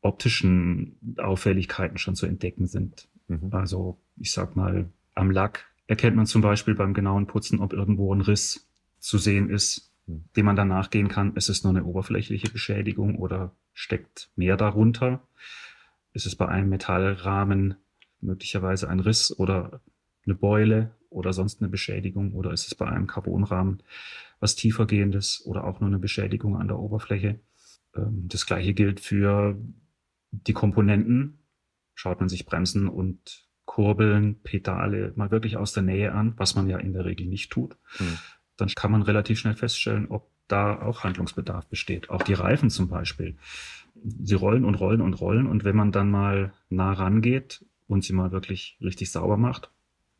[0.00, 3.08] optischen Auffälligkeiten schon zu entdecken sind.
[3.28, 3.48] Mhm.
[3.52, 8.12] Also ich sag mal, am Lack erkennt man zum Beispiel beim genauen Putzen, ob irgendwo
[8.12, 10.24] ein Riss zu sehen ist, mhm.
[10.36, 11.36] dem man dann nachgehen kann.
[11.36, 15.22] Ist es nur eine oberflächliche Beschädigung oder steckt mehr darunter?
[16.12, 17.76] Ist es bei einem Metallrahmen
[18.20, 19.80] möglicherweise ein Riss oder
[20.24, 23.82] eine Beule oder sonst eine Beschädigung oder ist es bei einem Carbonrahmen
[24.40, 27.40] was tiefergehendes oder auch nur eine Beschädigung an der Oberfläche.
[27.94, 29.56] Ähm, das gleiche gilt für
[30.30, 31.38] die Komponenten.
[31.94, 36.68] Schaut man sich Bremsen und Kurbeln, Pedale mal wirklich aus der Nähe an, was man
[36.68, 38.18] ja in der Regel nicht tut, hm.
[38.56, 42.10] dann kann man relativ schnell feststellen, ob da auch Handlungsbedarf besteht.
[42.10, 43.36] Auch die Reifen zum Beispiel.
[43.94, 48.12] Sie rollen und rollen und rollen und wenn man dann mal nah rangeht und sie
[48.12, 49.70] mal wirklich richtig sauber macht,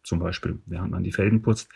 [0.03, 1.69] zum Beispiel während man die Felgen putzt,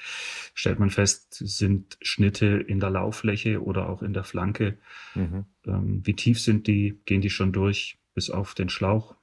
[0.54, 4.78] stellt man fest, sind Schnitte in der Lauffläche oder auch in der Flanke.
[5.14, 5.44] Mhm.
[5.64, 6.98] Ähm, wie tief sind die?
[7.04, 9.14] Gehen die schon durch bis auf den Schlauch?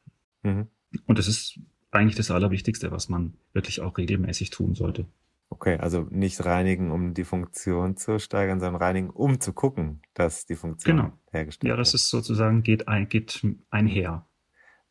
[0.44, 0.68] Mhm.
[1.06, 1.60] Und das ist
[1.92, 5.06] eigentlich das Allerwichtigste, was man wirklich auch regelmäßig tun sollte.
[5.50, 10.46] Okay, also nicht reinigen, um die Funktion zu steigern, sondern reinigen, um zu gucken, dass
[10.46, 11.14] die Funktion genau.
[11.32, 11.78] hergestellt wird.
[11.78, 14.28] Ja, das ist sozusagen geht, ein, geht einher.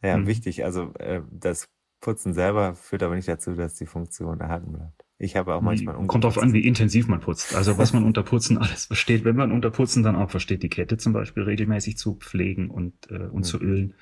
[0.03, 0.27] Ja, mhm.
[0.27, 0.65] wichtig.
[0.65, 1.69] Also äh, das
[2.01, 5.05] Putzen selber führt aber nicht dazu, dass die Funktion erhalten bleibt.
[5.19, 7.55] Ich habe auch manchmal Kommt darauf an, wie intensiv man putzt.
[7.55, 9.25] Also was man unter Putzen alles versteht.
[9.25, 13.09] Wenn man unter Putzen dann auch versteht, die Kette zum Beispiel regelmäßig zu pflegen und,
[13.09, 13.43] äh, und mhm.
[13.45, 13.95] zu ölen.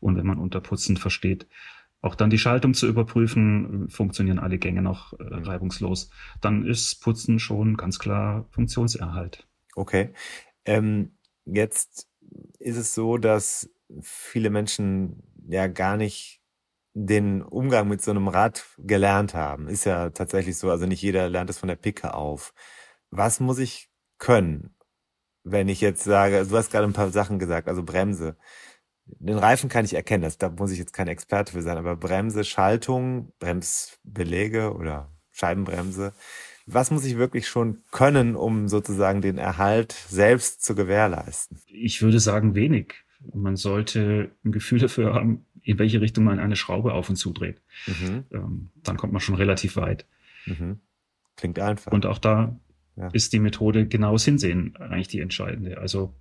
[0.00, 1.46] Und wenn man unter Putzen versteht,
[2.02, 7.38] auch dann die Schaltung zu überprüfen, funktionieren alle Gänge noch äh, reibungslos, dann ist Putzen
[7.38, 9.46] schon ganz klar Funktionserhalt.
[9.74, 10.12] Okay.
[10.64, 12.08] Ähm, jetzt
[12.58, 16.42] ist es so, dass viele Menschen ja gar nicht
[16.94, 19.68] den Umgang mit so einem Rad gelernt haben.
[19.68, 20.70] Ist ja tatsächlich so.
[20.70, 22.54] Also nicht jeder lernt es von der Picke auf.
[23.10, 24.74] Was muss ich können,
[25.44, 28.36] wenn ich jetzt sage, du hast gerade ein paar Sachen gesagt, also Bremse.
[29.06, 31.96] Den Reifen kann ich erkennen, das, da muss ich jetzt kein Experte für sein, aber
[31.96, 36.12] Bremse, Schaltung, Bremsbelege oder Scheibenbremse,
[36.66, 41.60] was muss ich wirklich schon können, um sozusagen den Erhalt selbst zu gewährleisten?
[41.66, 42.94] Ich würde sagen wenig.
[43.32, 47.62] Man sollte ein Gefühl dafür haben, in welche Richtung man eine Schraube auf und zudreht.
[47.86, 48.24] Mhm.
[48.32, 50.06] Ähm, dann kommt man schon relativ weit.
[50.46, 50.80] Mhm.
[51.36, 51.92] Klingt einfach.
[51.92, 52.58] Und auch da
[52.96, 53.08] ja.
[53.08, 55.78] ist die Methode genaues Hinsehen eigentlich die entscheidende.
[55.78, 56.14] Also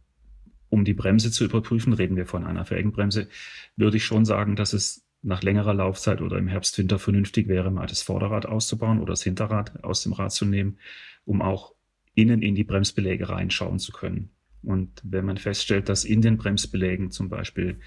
[0.69, 3.27] um die Bremse zu überprüfen, reden wir von einer Felgenbremse,
[3.75, 7.71] würde ich schon sagen, dass es nach längerer Laufzeit oder im Herbst, Winter vernünftig wäre,
[7.71, 10.77] mal das Vorderrad auszubauen oder das Hinterrad aus dem Rad zu nehmen,
[11.25, 11.73] um auch
[12.13, 14.29] innen in die Bremsbeläge reinschauen zu können.
[14.61, 17.79] Und wenn man feststellt, dass in den Bremsbelägen zum Beispiel,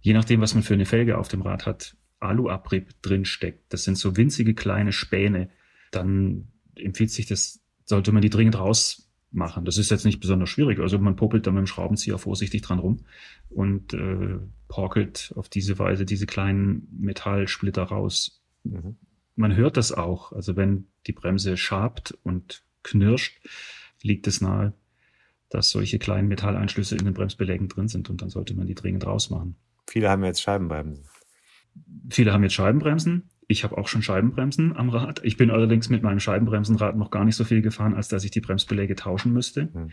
[0.00, 3.84] je nachdem, was man für eine Felge auf dem Rad hat, Aluabrieb drin steckt, das
[3.84, 5.50] sind so winzige kleine Späne,
[5.90, 8.58] dann empfiehlt sich das, sollte man die dringend
[9.32, 9.64] rausmachen.
[9.64, 10.78] Das ist jetzt nicht besonders schwierig.
[10.78, 13.04] Also man popelt da mit dem Schraubenzieher vorsichtig dran rum
[13.50, 18.42] und äh, porkelt auf diese Weise diese kleinen Metallsplitter raus.
[18.64, 18.96] Mhm.
[19.34, 20.32] Man hört das auch.
[20.32, 23.40] Also wenn die Bremse schabt und knirscht,
[24.02, 24.74] liegt es nahe,
[25.48, 29.06] dass solche kleinen Metalleinschlüsse in den Bremsbelägen drin sind und dann sollte man die dringend
[29.06, 29.56] rausmachen.
[29.88, 31.04] Viele haben jetzt Scheibenbremsen.
[32.10, 33.30] viele haben jetzt Scheibenbremsen.
[33.52, 35.20] Ich habe auch schon Scheibenbremsen am Rad.
[35.24, 38.30] Ich bin allerdings mit meinem Scheibenbremsenrad noch gar nicht so viel gefahren, als dass ich
[38.30, 39.68] die Bremsbeläge tauschen müsste.
[39.72, 39.90] Mhm.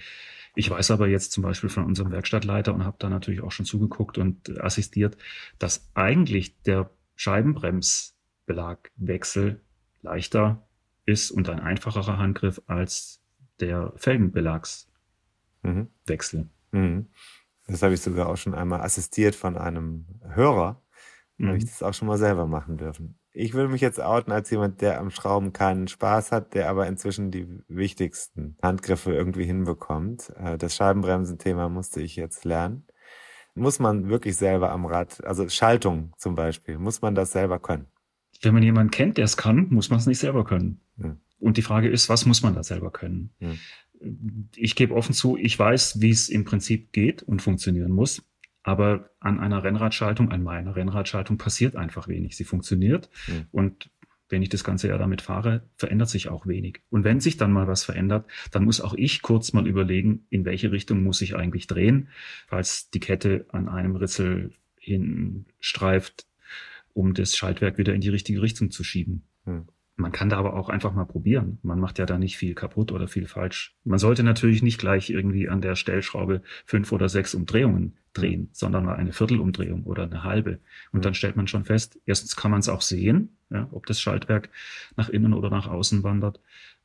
[0.55, 3.65] Ich weiß aber jetzt zum Beispiel von unserem Werkstattleiter und habe da natürlich auch schon
[3.65, 5.17] zugeguckt und assistiert,
[5.59, 9.59] dass eigentlich der Scheibenbremsbelagwechsel
[10.03, 10.65] leichter
[11.05, 13.21] ist und ein einfacherer Handgriff als
[13.59, 16.47] der Felgenbelagswechsel.
[16.71, 16.79] Mhm.
[16.79, 17.07] Mhm.
[17.67, 20.81] Das habe ich sogar auch schon einmal assistiert von einem Hörer.
[21.37, 21.47] Mhm.
[21.47, 23.18] Habe ich das auch schon mal selber machen dürfen.
[23.41, 26.87] Ich will mich jetzt outen als jemand, der am Schrauben keinen Spaß hat, der aber
[26.87, 30.33] inzwischen die wichtigsten Handgriffe irgendwie hinbekommt.
[30.35, 32.85] Äh, das Scheibenbremsen-Thema musste ich jetzt lernen.
[33.55, 37.85] Muss man wirklich selber am Rad, also Schaltung zum Beispiel, muss man das selber können?
[38.41, 40.81] Wenn man jemanden kennt, der es kann, muss man es nicht selber können.
[40.97, 41.21] Hm.
[41.39, 43.31] Und die Frage ist, was muss man da selber können?
[43.39, 43.57] Hm.
[44.53, 48.21] Ich gebe offen zu, ich weiß, wie es im Prinzip geht und funktionieren muss.
[48.63, 52.35] Aber an einer Rennradschaltung, an meiner Rennradschaltung passiert einfach wenig.
[52.35, 53.45] Sie funktioniert mhm.
[53.51, 53.89] und
[54.29, 56.81] wenn ich das ganze Jahr damit fahre, verändert sich auch wenig.
[56.89, 60.45] Und wenn sich dann mal was verändert, dann muss auch ich kurz mal überlegen, in
[60.45, 62.09] welche Richtung muss ich eigentlich drehen,
[62.47, 66.27] falls die Kette an einem Ritzel hin streift,
[66.93, 69.23] um das Schaltwerk wieder in die richtige Richtung zu schieben.
[69.45, 69.67] Mhm.
[69.99, 71.59] Man kann da aber auch einfach mal probieren.
[71.61, 73.75] Man macht ja da nicht viel kaputt oder viel falsch.
[73.83, 78.85] Man sollte natürlich nicht gleich irgendwie an der Stellschraube fünf oder sechs Umdrehungen drehen, sondern
[78.85, 80.59] mal eine Viertelumdrehung oder eine halbe.
[80.93, 83.99] Und dann stellt man schon fest, erstens kann man es auch sehen, ja, ob das
[83.99, 84.49] Schaltwerk
[84.95, 86.39] nach innen oder nach außen wandert.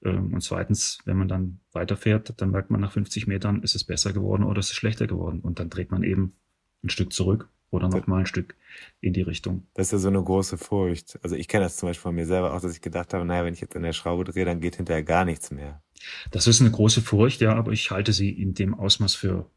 [0.05, 3.85] Ähm, und zweitens, wenn man dann weiterfährt, dann merkt man nach 50 Metern, ist es
[3.85, 5.39] besser geworden oder ist es schlechter geworden.
[5.39, 6.35] Und dann dreht man eben
[6.83, 8.57] ein Stück zurück oder noch mal ein Stück
[9.01, 9.67] in die Richtung.
[9.75, 11.19] Das ist ja so eine große Furcht.
[11.23, 13.45] Also ich kenne das zum Beispiel von mir selber auch, dass ich gedacht habe, naja,
[13.45, 15.83] wenn ich jetzt an der Schraube drehe, dann geht hinterher gar nichts mehr.
[16.31, 19.51] Das ist eine große Furcht, ja, aber ich halte sie in dem Ausmaß für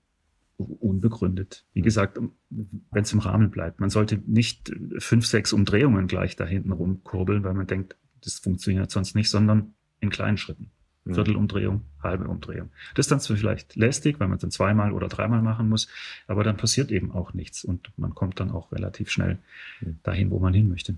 [0.57, 1.65] unbegründet.
[1.73, 3.79] Wie gesagt, wenn es im Rahmen bleibt.
[3.79, 8.89] Man sollte nicht fünf, sechs Umdrehungen gleich da hinten rumkurbeln, weil man denkt, das funktioniert
[8.89, 10.71] sonst nicht, sondern in kleinen Schritten.
[11.07, 11.15] Mhm.
[11.15, 12.69] Viertelumdrehung, halbe Umdrehung.
[12.95, 15.87] Das ist dann zwar vielleicht lästig, weil man es dann zweimal oder dreimal machen muss,
[16.27, 19.39] aber dann passiert eben auch nichts und man kommt dann auch relativ schnell
[19.81, 19.99] mhm.
[20.03, 20.95] dahin, wo man hin möchte.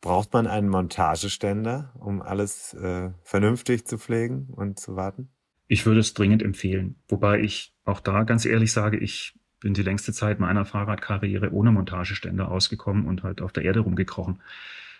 [0.00, 5.28] Braucht man einen Montageständer, um alles äh, vernünftig zu pflegen und zu warten?
[5.66, 6.96] Ich würde es dringend empfehlen.
[7.08, 11.72] Wobei ich auch da ganz ehrlich sage, ich bin die längste Zeit meiner Fahrradkarriere ohne
[11.72, 14.42] Montageständer ausgekommen und halt auf der Erde rumgekrochen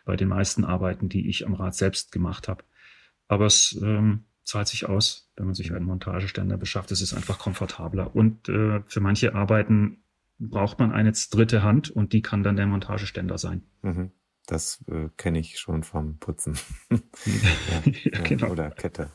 [0.07, 2.65] bei den meisten Arbeiten, die ich am Rad selbst gemacht habe.
[3.29, 6.93] Aber es ähm, zahlt sich aus, wenn man sich einen Montageständer beschafft.
[6.93, 8.15] Es ist einfach komfortabler.
[8.15, 10.05] Und äh, für manche Arbeiten
[10.39, 13.63] braucht man eine dritte Hand und die kann dann der Montageständer sein.
[13.83, 14.11] Mhm.
[14.47, 16.59] Das äh, kenne ich schon vom Putzen.
[16.91, 18.51] ja, ja, genau.
[18.51, 19.09] Oder Kette.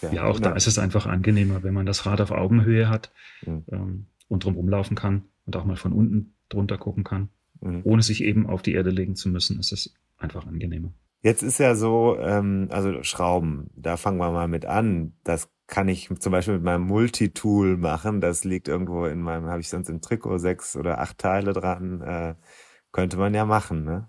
[0.00, 3.12] Ja, ja, auch da ist es einfach angenehmer, wenn man das Rad auf Augenhöhe hat
[3.44, 3.64] mhm.
[3.72, 7.80] ähm, und drumherum laufen kann und auch mal von unten drunter gucken kann, mhm.
[7.82, 9.58] ohne sich eben auf die Erde legen zu müssen.
[9.58, 10.92] ist Es einfach angenehmer.
[11.26, 15.12] Jetzt ist ja so, ähm, also Schrauben, da fangen wir mal mit an.
[15.24, 18.20] Das kann ich zum Beispiel mit meinem Multitool machen.
[18.20, 22.00] Das liegt irgendwo in meinem, habe ich sonst im Trikot sechs oder acht Teile dran.
[22.00, 22.34] Äh,
[22.92, 24.08] könnte man ja machen, ne?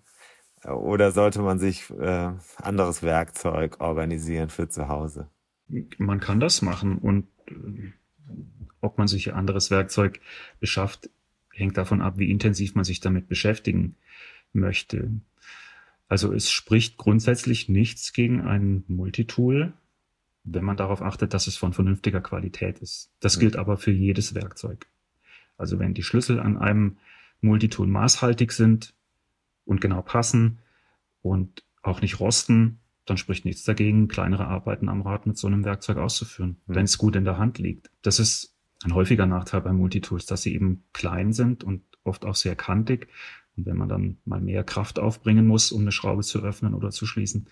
[0.63, 5.27] Oder sollte man sich äh, anderes Werkzeug organisieren für zu Hause?
[5.97, 7.93] Man kann das machen und äh,
[8.80, 10.19] ob man sich anderes Werkzeug
[10.60, 11.10] beschafft,
[11.51, 13.95] hängt davon ab, wie intensiv man sich damit beschäftigen
[14.53, 15.10] möchte.
[16.08, 19.74] Also es spricht grundsätzlich nichts gegen ein Multitool,
[20.43, 23.12] wenn man darauf achtet, dass es von vernünftiger Qualität ist.
[23.20, 24.88] Das gilt aber für jedes Werkzeug.
[25.58, 26.98] Also wenn die Schlüssel an einem
[27.41, 28.93] Multitool maßhaltig sind
[29.65, 30.60] und genau passen
[31.22, 35.65] und auch nicht rosten, dann spricht nichts dagegen, kleinere Arbeiten am Rad mit so einem
[35.65, 36.76] Werkzeug auszuführen, mhm.
[36.76, 37.89] wenn es gut in der Hand liegt.
[38.02, 42.36] Das ist ein häufiger Nachteil bei Multitools, dass sie eben klein sind und oft auch
[42.36, 43.08] sehr kantig
[43.58, 46.91] und wenn man dann mal mehr Kraft aufbringen muss, um eine Schraube zu öffnen oder
[46.91, 47.48] zu schließen,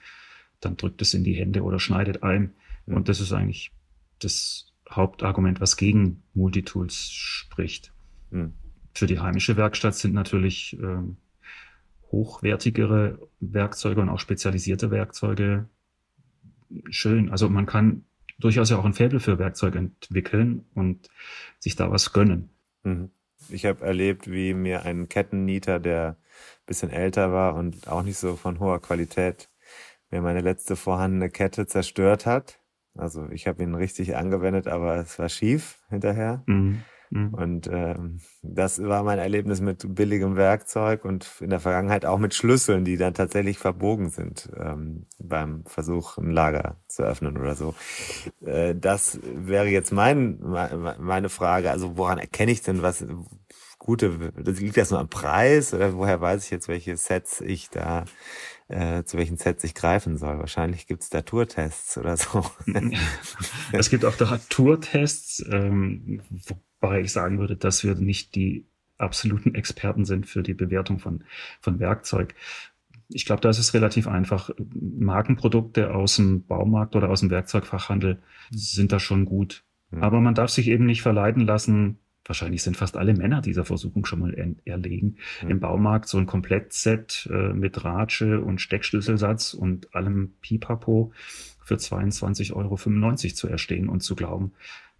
[0.59, 2.53] dann drückt es in die Hände oder schneidet ein.
[2.85, 2.95] Mhm.
[2.95, 3.71] Und das ist eigentlich
[4.19, 7.91] das Hauptargument, was gegen Multitools spricht.
[8.29, 8.53] Mhm.
[8.93, 11.01] Für die heimische Werkstatt sind natürlich äh,
[12.11, 15.67] hochwertigere Werkzeuge und auch spezialisierte Werkzeuge
[16.89, 17.29] schön.
[17.29, 18.05] Also man kann
[18.39, 21.09] durchaus ja auch ein Faible für Werkzeuge entwickeln und
[21.59, 22.49] sich da was gönnen.
[22.83, 23.09] Mhm.
[23.49, 28.17] Ich habe erlebt, wie mir ein Kettennieter, der ein bisschen älter war und auch nicht
[28.17, 29.49] so von hoher Qualität,
[30.09, 32.59] mir meine letzte vorhandene Kette zerstört hat.
[32.97, 36.43] Also ich habe ihn richtig angewendet, aber es war schief hinterher.
[36.45, 36.83] Mhm.
[37.09, 37.33] Mhm.
[37.33, 42.33] Und ähm, das war mein Erlebnis mit billigem Werkzeug und in der Vergangenheit auch mit
[42.33, 47.75] Schlüsseln, die dann tatsächlich verbogen sind ähm, beim Versuch, ein Lager zu öffnen oder so.
[48.45, 51.71] Äh, das wäre jetzt mein, meine Frage.
[51.71, 53.05] Also woran erkenne ich denn, was
[53.85, 57.69] gute, das liegt das nur am Preis oder woher weiß ich jetzt, welche Sets ich
[57.69, 58.05] da,
[58.67, 60.39] äh, zu welchen Sets ich greifen soll?
[60.39, 62.43] Wahrscheinlich gibt's da Tourtests oder so.
[63.71, 66.21] es gibt auch da Tourtests, ähm,
[66.85, 68.65] wobei ich sagen würde, dass wir nicht die
[68.97, 71.23] absoluten Experten sind für die Bewertung von,
[71.59, 72.35] von Werkzeug.
[73.09, 74.49] Ich glaube, da ist es relativ einfach.
[74.79, 78.19] Markenprodukte aus dem Baumarkt oder aus dem Werkzeugfachhandel
[78.51, 79.63] sind da schon gut.
[79.91, 80.03] Mhm.
[80.03, 81.97] Aber man darf sich eben nicht verleiten lassen.
[82.23, 85.17] Wahrscheinlich sind fast alle Männer dieser Versuchung schon mal er erlegen.
[85.43, 85.49] Mhm.
[85.49, 91.11] Im Baumarkt so ein Komplettset äh, mit Ratsche und Steckschlüsselsatz und allem Pipapo
[91.63, 92.77] für 22,95 Euro
[93.33, 94.53] zu erstehen und zu glauben,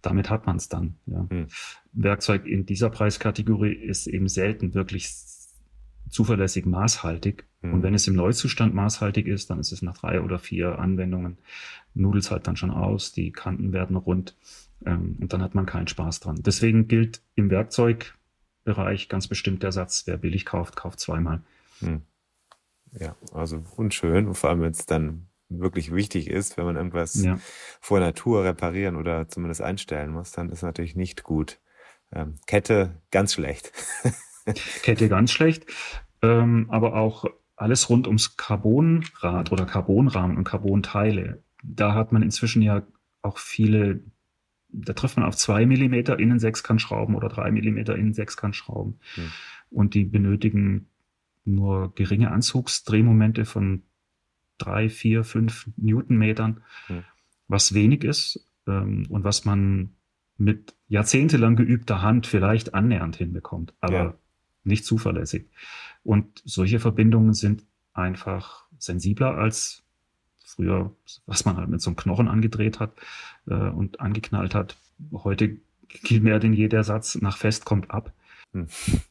[0.06, 0.96] damit hat man es dann.
[1.06, 1.28] Ja.
[1.30, 1.48] Mhm.
[1.94, 5.12] Werkzeug in dieser Preiskategorie ist eben selten wirklich
[6.10, 7.46] zuverlässig maßhaltig.
[7.62, 7.74] Mhm.
[7.74, 11.38] Und wenn es im Neuzustand maßhaltig ist, dann ist es nach drei oder vier Anwendungen,
[11.94, 14.36] nudelt halt dann schon aus, die Kanten werden rund
[14.86, 16.42] ähm, und dann hat man keinen Spaß dran.
[16.46, 21.42] Deswegen gilt im Werkzeugbereich ganz bestimmt der Satz, wer billig kauft, kauft zweimal.
[21.82, 22.02] Mhm.
[23.00, 27.38] Ja, also unschön, vor allem wenn es dann wirklich wichtig ist, wenn man irgendwas ja.
[27.80, 31.60] vor Natur reparieren oder zumindest einstellen muss, dann ist natürlich nicht gut.
[32.12, 33.72] Ähm, Kette ganz schlecht.
[34.84, 35.66] Kette ganz schlecht,
[36.22, 41.44] ähm, aber auch alles rund ums Carbonrad oder Carbonrahmen und Carbonteile.
[41.64, 42.84] Da hat man inzwischen ja
[43.22, 44.02] auch viele,
[44.70, 49.00] da trifft man auf zwei Millimeter Innensechskantschrauben oder drei Millimeter Innensechskantschrauben.
[49.16, 49.32] Hm.
[49.72, 50.90] Und die benötigen
[51.44, 53.84] nur geringe Anzugsdrehmomente von
[54.58, 57.04] drei, vier, fünf Newtonmetern, hm.
[57.48, 59.92] was wenig ist ähm, und was man
[60.38, 64.16] mit jahrzehntelang geübter Hand vielleicht annähernd hinbekommt, aber ja.
[64.64, 65.48] nicht zuverlässig.
[66.04, 67.64] Und solche Verbindungen sind
[67.94, 69.84] einfach sensibler als
[70.44, 72.94] früher, was man halt mit so einem Knochen angedreht hat
[73.48, 74.78] äh, und angeknallt hat.
[75.12, 78.14] Heute gilt mehr denn je der Satz, nach fest kommt ab.
[78.56, 78.68] Hm.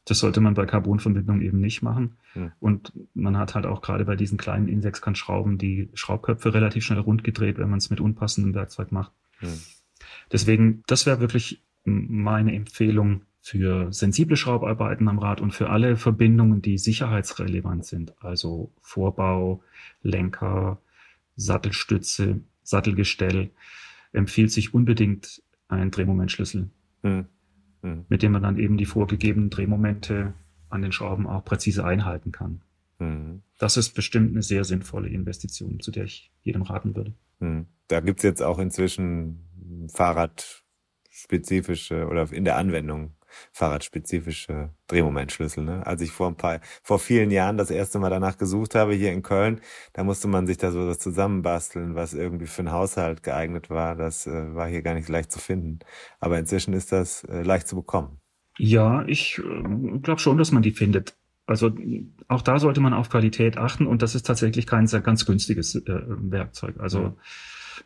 [0.06, 2.16] Das sollte man bei Carbonverbindungen eben nicht machen.
[2.32, 2.52] Hm.
[2.60, 7.24] Und man hat halt auch gerade bei diesen kleinen Insexkantschrauben die Schraubköpfe relativ schnell rund
[7.24, 9.12] gedreht, wenn man es mit unpassendem Werkzeug macht.
[9.40, 9.60] Hm.
[10.32, 16.62] Deswegen, das wäre wirklich meine Empfehlung für sensible Schraubarbeiten am Rad und für alle Verbindungen,
[16.62, 18.14] die sicherheitsrelevant sind.
[18.24, 19.62] Also Vorbau,
[20.02, 20.80] Lenker,
[21.36, 23.50] Sattelstütze, Sattelgestell,
[24.12, 26.70] empfiehlt sich unbedingt ein Drehmomentschlüssel.
[27.02, 27.26] Hm
[27.84, 28.06] mhm.
[28.08, 30.34] mit dem man dann eben die vorgegebenen Drehmomente
[30.70, 32.62] an den Schrauben auch präzise einhalten kann.
[32.98, 33.42] Mhm.
[33.58, 37.12] Das ist bestimmt eine sehr sinnvolle Investition, zu der ich jedem raten würde.
[37.38, 37.66] Mhm.
[37.86, 43.12] Da gibt's jetzt auch inzwischen Fahrradspezifische oder in der Anwendung
[43.52, 45.64] fahrradspezifische Drehmomentschlüssel.
[45.64, 45.86] Ne?
[45.86, 49.12] Als ich vor ein paar, vor vielen Jahren das erste Mal danach gesucht habe hier
[49.12, 49.60] in Köln,
[49.92, 53.96] da musste man sich da so was zusammenbasteln, was irgendwie für einen Haushalt geeignet war.
[53.96, 55.80] Das äh, war hier gar nicht leicht zu finden.
[56.20, 58.20] Aber inzwischen ist das äh, leicht zu bekommen.
[58.58, 61.16] Ja, ich äh, glaube schon, dass man die findet.
[61.46, 61.70] Also
[62.28, 65.74] auch da sollte man auf Qualität achten und das ist tatsächlich kein sehr ganz günstiges
[65.74, 66.76] äh, Werkzeug.
[66.78, 67.16] Also ja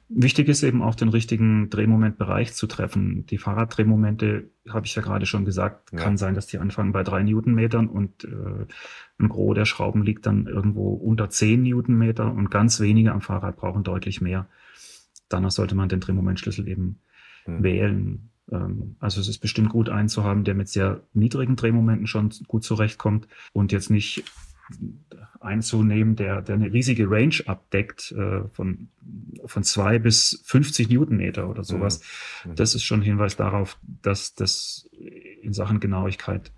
[0.09, 3.27] Wichtig ist eben auch den richtigen Drehmomentbereich zu treffen.
[3.27, 5.99] Die Fahrraddrehmomente, habe ich ja gerade schon gesagt, ja.
[5.99, 8.67] kann sein, dass die anfangen bei drei Newtonmetern und äh,
[9.19, 13.57] ein Gros der Schrauben liegt dann irgendwo unter zehn Newtonmeter und ganz wenige am Fahrrad
[13.57, 14.49] brauchen deutlich mehr.
[15.29, 17.01] Danach sollte man den Drehmomentschlüssel eben
[17.47, 17.63] mhm.
[17.63, 18.31] wählen.
[18.51, 22.31] Ähm, also es ist bestimmt gut einen zu haben, der mit sehr niedrigen Drehmomenten schon
[22.47, 24.25] gut zurechtkommt und jetzt nicht
[25.41, 28.89] einzunehmen, der, der eine riesige Range abdeckt, äh, von,
[29.47, 32.03] von zwei bis 50 Newtonmeter oder sowas.
[32.45, 32.55] Mhm.
[32.57, 34.89] Das ist schon Hinweis darauf, dass das
[35.43, 36.53] in Sachen Genauigkeit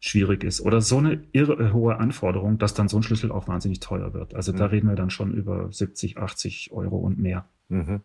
[0.00, 0.60] schwierig ist.
[0.60, 4.34] Oder so eine irre hohe Anforderung, dass dann so ein Schlüssel auch wahnsinnig teuer wird.
[4.34, 4.56] Also mhm.
[4.56, 7.48] da reden wir dann schon über 70, 80 Euro und mehr.
[7.68, 8.00] Mhm.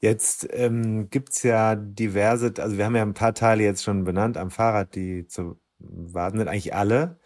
[0.00, 4.36] Jetzt ähm, gibt ja diverse, also wir haben ja ein paar Teile jetzt schon benannt
[4.36, 7.18] am Fahrrad, die zu warten sind, eigentlich alle.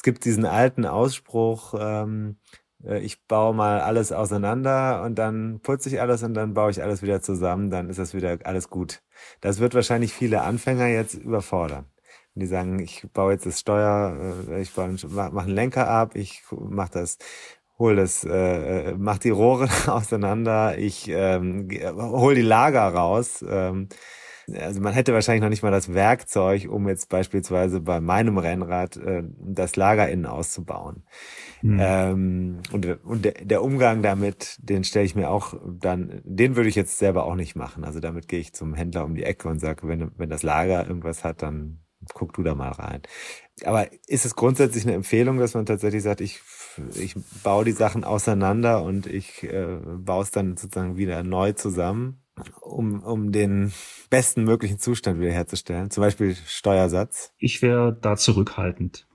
[0.00, 2.38] Es gibt diesen alten Ausspruch, ähm,
[2.82, 6.82] äh, ich baue mal alles auseinander und dann putze ich alles und dann baue ich
[6.82, 9.02] alles wieder zusammen, dann ist das wieder alles gut.
[9.42, 11.84] Das wird wahrscheinlich viele Anfänger jetzt überfordern.
[12.34, 14.16] die sagen, ich baue jetzt das Steuer,
[14.48, 17.18] äh, ich mache einen Lenker ab, ich mache das
[17.78, 23.44] hol das, äh, äh mach die Rohre auseinander, ich ähm, hol die Lager raus.
[23.46, 23.90] Ähm,
[24.54, 28.96] also man hätte wahrscheinlich noch nicht mal das Werkzeug, um jetzt beispielsweise bei meinem Rennrad
[28.96, 31.04] äh, das Lager innen auszubauen.
[31.62, 31.78] Mhm.
[31.80, 36.68] Ähm, und und der, der Umgang damit, den stelle ich mir auch dann, den würde
[36.68, 37.84] ich jetzt selber auch nicht machen.
[37.84, 40.86] Also damit gehe ich zum Händler um die Ecke und sage, wenn, wenn das Lager
[40.86, 41.80] irgendwas hat, dann
[42.14, 43.02] guck du da mal rein.
[43.64, 46.40] Aber ist es grundsätzlich eine Empfehlung, dass man tatsächlich sagt, ich,
[46.94, 52.19] ich baue die Sachen auseinander und ich äh, baue es dann sozusagen wieder neu zusammen?
[52.60, 53.72] Um, um den
[54.08, 55.90] besten möglichen Zustand wiederherzustellen?
[55.90, 57.32] Zum Beispiel Steuersatz?
[57.38, 59.06] Ich wäre da zurückhaltend.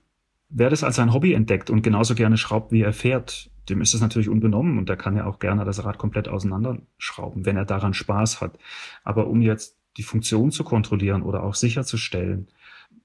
[0.48, 3.94] Wer das als ein Hobby entdeckt und genauso gerne schraubt, wie er fährt, dem ist
[3.94, 7.64] es natürlich unbenommen und der kann ja auch gerne das Rad komplett auseinanderschrauben, wenn er
[7.64, 8.58] daran Spaß hat.
[9.02, 12.48] Aber um jetzt die Funktion zu kontrollieren oder auch sicherzustellen,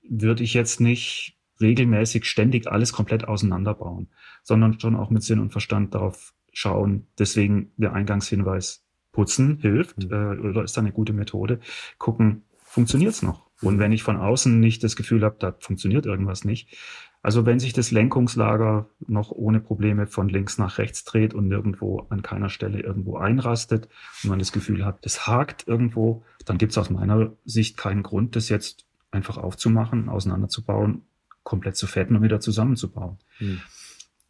[0.07, 4.09] würde ich jetzt nicht regelmäßig ständig alles komplett auseinanderbauen,
[4.43, 7.07] sondern schon auch mit Sinn und Verstand darauf schauen.
[7.17, 10.11] Deswegen der Eingangshinweis, putzen hilft mhm.
[10.11, 11.59] äh, oder ist da eine gute Methode.
[11.97, 13.49] Gucken, funktioniert's noch?
[13.61, 16.75] Und wenn ich von außen nicht das Gefühl habe, da funktioniert irgendwas nicht,
[17.23, 22.07] also wenn sich das Lenkungslager noch ohne Probleme von links nach rechts dreht und nirgendwo
[22.09, 23.87] an keiner Stelle irgendwo einrastet
[24.23, 28.01] und man das Gefühl hat, das hakt irgendwo, dann gibt es aus meiner Sicht keinen
[28.01, 31.03] Grund, das jetzt einfach aufzumachen, auseinanderzubauen,
[31.43, 33.19] komplett zu fetten und wieder zusammenzubauen.
[33.39, 33.61] Mhm.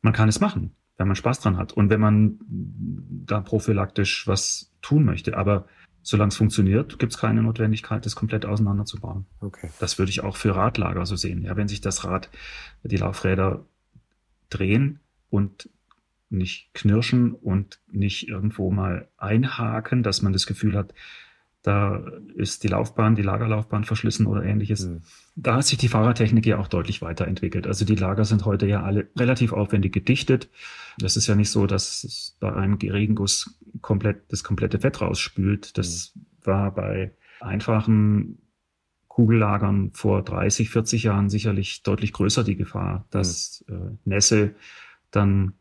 [0.01, 4.71] Man kann es machen, wenn man Spaß dran hat und wenn man da prophylaktisch was
[4.81, 5.35] tun möchte.
[5.35, 5.65] Aber
[6.03, 9.25] solange es funktioniert, gibt es keine Notwendigkeit, das komplett auseinanderzubauen.
[9.39, 9.69] Okay.
[9.79, 11.43] Das würde ich auch für Radlager so sehen.
[11.43, 12.29] Ja, wenn sich das Rad,
[12.83, 13.65] die Laufräder
[14.49, 14.99] drehen
[15.29, 15.69] und
[16.29, 20.93] nicht knirschen und nicht irgendwo mal einhaken, dass man das Gefühl hat,
[21.63, 22.03] da
[22.35, 24.87] ist die Laufbahn, die Lagerlaufbahn verschlissen oder ähnliches.
[24.87, 25.01] Mhm.
[25.35, 27.67] Da hat sich die Fahrertechnik ja auch deutlich weiterentwickelt.
[27.67, 30.49] Also die Lager sind heute ja alle relativ aufwendig gedichtet.
[30.97, 35.77] Das ist ja nicht so, dass bei einem Regenguss komplett das komplette Fett rausspült.
[35.77, 36.21] Das mhm.
[36.43, 38.39] war bei einfachen
[39.07, 43.75] Kugellagern vor 30, 40 Jahren sicherlich deutlich größer die Gefahr, dass mhm.
[43.75, 44.55] äh, Nässe
[45.11, 45.53] dann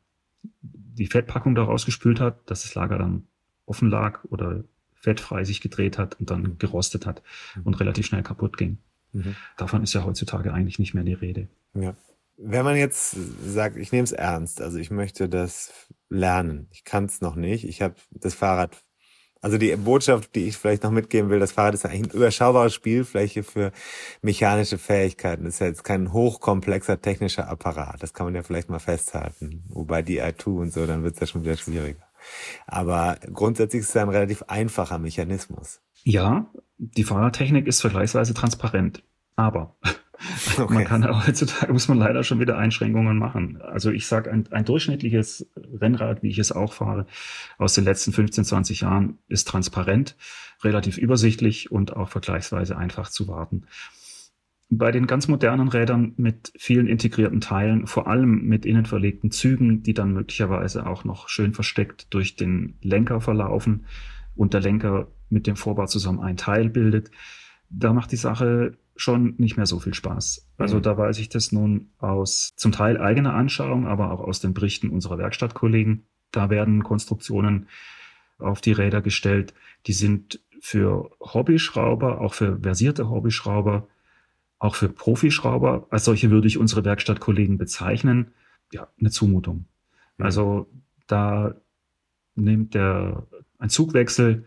[0.63, 3.27] die Fettpackung da rausgespült hat, dass das Lager dann
[3.67, 4.65] offen lag oder
[5.01, 7.23] fettfrei sich gedreht hat und dann gerostet hat
[7.57, 7.63] mhm.
[7.63, 8.79] und relativ schnell kaputt ging.
[9.13, 9.35] Mhm.
[9.57, 11.49] Davon ist ja heutzutage eigentlich nicht mehr die Rede.
[11.75, 11.95] Ja.
[12.43, 17.05] Wenn man jetzt sagt, ich nehme es ernst, also ich möchte das lernen, ich kann
[17.05, 18.83] es noch nicht, ich habe das Fahrrad,
[19.43, 22.71] also die Botschaft, die ich vielleicht noch mitgeben will, das Fahrrad ist eigentlich eine überschaubare
[22.71, 23.73] Spielfläche für
[24.23, 25.45] mechanische Fähigkeiten.
[25.45, 29.65] Das ist ja jetzt kein hochkomplexer technischer Apparat, das kann man ja vielleicht mal festhalten.
[29.69, 32.10] Wobei die i2 und so, dann wird es ja schon wieder schwieriger.
[32.67, 35.81] Aber grundsätzlich ist es ein relativ einfacher Mechanismus.
[36.03, 36.47] Ja,
[36.79, 39.03] die Fahrertechnik ist vergleichsweise transparent.
[39.37, 39.77] Aber
[40.59, 40.73] okay.
[40.73, 43.61] man kann heutzutage muss man leider schon wieder Einschränkungen machen.
[43.63, 47.07] Also ich sage, ein, ein durchschnittliches Rennrad, wie ich es auch fahre,
[47.59, 50.17] aus den letzten 15, 20 Jahren, ist transparent,
[50.63, 53.67] relativ übersichtlich und auch vergleichsweise einfach zu warten.
[54.73, 59.83] Bei den ganz modernen Rädern mit vielen integrierten Teilen, vor allem mit innen verlegten Zügen,
[59.83, 63.87] die dann möglicherweise auch noch schön versteckt durch den Lenker verlaufen
[64.37, 67.11] und der Lenker mit dem Vorbau zusammen ein Teil bildet,
[67.69, 70.47] da macht die Sache schon nicht mehr so viel Spaß.
[70.59, 70.83] Also mhm.
[70.83, 74.91] da weiß ich das nun aus zum Teil eigener Anschauung, aber auch aus den Berichten
[74.91, 76.05] unserer Werkstattkollegen.
[76.31, 77.67] Da werden Konstruktionen
[78.39, 79.53] auf die Räder gestellt,
[79.87, 83.89] die sind für Hobbyschrauber, auch für versierte Hobbyschrauber
[84.61, 88.33] auch für Profischrauber, als solche würde ich unsere Werkstattkollegen bezeichnen,
[88.73, 89.65] ja, eine Zumutung.
[90.19, 90.25] Mhm.
[90.25, 90.71] Also
[91.09, 91.57] da
[92.37, 93.27] nimmt der,
[93.59, 94.47] ein Zugwechsel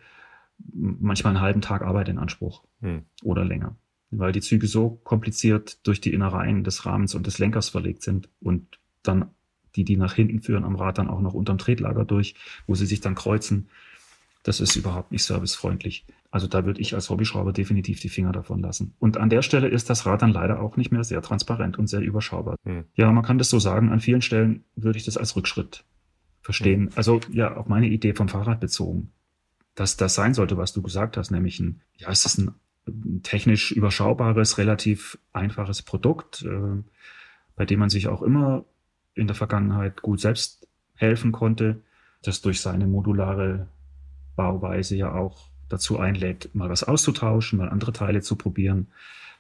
[0.74, 3.04] manchmal einen halben Tag Arbeit in Anspruch mhm.
[3.24, 3.76] oder länger,
[4.12, 8.30] weil die Züge so kompliziert durch die Innereien des Rahmens und des Lenkers verlegt sind
[8.40, 9.32] und dann
[9.76, 12.36] die, die nach hinten führen am Rad dann auch noch unterm Tretlager durch,
[12.68, 13.68] wo sie sich dann kreuzen.
[14.44, 16.06] Das ist überhaupt nicht servicefreundlich.
[16.34, 18.96] Also da würde ich als Hobbyschrauber definitiv die Finger davon lassen.
[18.98, 21.86] Und an der Stelle ist das Rad dann leider auch nicht mehr sehr transparent und
[21.86, 22.56] sehr überschaubar.
[22.66, 22.86] Hm.
[22.96, 23.92] Ja, man kann das so sagen.
[23.92, 25.86] An vielen Stellen würde ich das als Rückschritt
[26.42, 26.88] verstehen.
[26.88, 26.92] Hm.
[26.96, 29.12] Also ja, auf meine Idee vom Fahrrad bezogen.
[29.76, 32.56] Dass das sein sollte, was du gesagt hast, nämlich ein, ja, es ist ein,
[32.88, 36.82] ein technisch überschaubares, relativ einfaches Produkt, äh,
[37.56, 38.66] bei dem man sich auch immer
[39.14, 41.84] in der Vergangenheit gut selbst helfen konnte,
[42.24, 43.68] das durch seine modulare
[44.36, 48.88] Bauweise ja auch dazu einlädt, mal was auszutauschen, mal andere Teile zu probieren,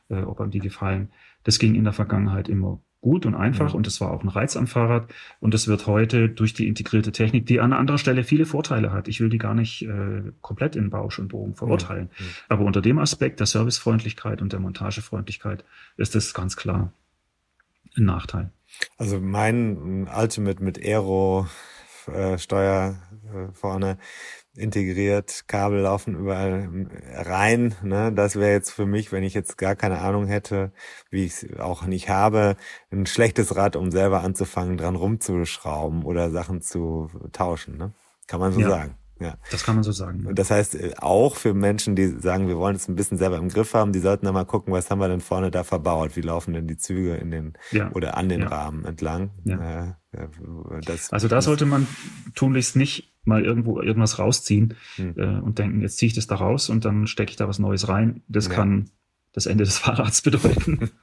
[0.09, 1.09] äh, ob einem die gefallen.
[1.43, 3.77] Das ging in der Vergangenheit immer gut und einfach mhm.
[3.77, 7.11] und das war auch ein Reiz am Fahrrad und das wird heute durch die integrierte
[7.11, 9.09] Technik, die an anderer Stelle viele Vorteile hat.
[9.09, 12.09] Ich will die gar nicht äh, komplett in Bausch und Bogen verurteilen.
[12.17, 12.25] Mhm.
[12.49, 15.65] Aber unter dem Aspekt der Servicefreundlichkeit und der Montagefreundlichkeit
[15.97, 16.93] ist das ganz klar
[17.95, 18.51] ein Nachteil.
[18.97, 21.47] Also mein Ultimate mit Aero
[22.07, 22.95] äh, Steuer
[23.33, 23.97] äh, vorne
[24.55, 27.75] integriert, Kabel laufen überall rein.
[27.83, 28.11] Ne?
[28.13, 30.71] Das wäre jetzt für mich, wenn ich jetzt gar keine Ahnung hätte,
[31.09, 32.55] wie ich es auch nicht habe,
[32.91, 37.77] ein schlechtes Rad, um selber anzufangen, dran rumzuschrauben oder Sachen zu tauschen.
[37.77, 37.93] Ne?
[38.27, 38.69] Kann man so ja.
[38.69, 38.95] sagen.
[39.19, 39.35] Ja.
[39.51, 40.25] Das kann man so sagen.
[40.25, 43.37] Und das heißt, äh, auch für Menschen, die sagen, wir wollen es ein bisschen selber
[43.37, 46.15] im Griff haben, die sollten dann mal gucken, was haben wir denn vorne da verbaut?
[46.15, 47.89] Wie laufen denn die Züge in den Ja.
[47.93, 48.47] oder an den Ja.
[48.47, 49.31] Rahmen entlang?
[49.45, 49.97] Ja.
[50.11, 50.27] Äh,
[50.85, 51.87] das, Also da sollte man
[52.35, 55.13] tunlichst nicht mal irgendwo irgendwas rausziehen Hm.
[55.17, 57.59] äh, und denken, jetzt ziehe ich das da raus und dann stecke ich da was
[57.59, 58.21] Neues rein.
[58.27, 58.53] Das Ja.
[58.53, 58.89] kann
[59.33, 60.91] das Ende des Fahrrads bedeuten.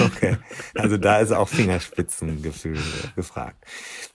[0.00, 0.38] Okay,
[0.74, 2.78] also da ist auch Fingerspitzengefühl
[3.16, 3.64] gefragt.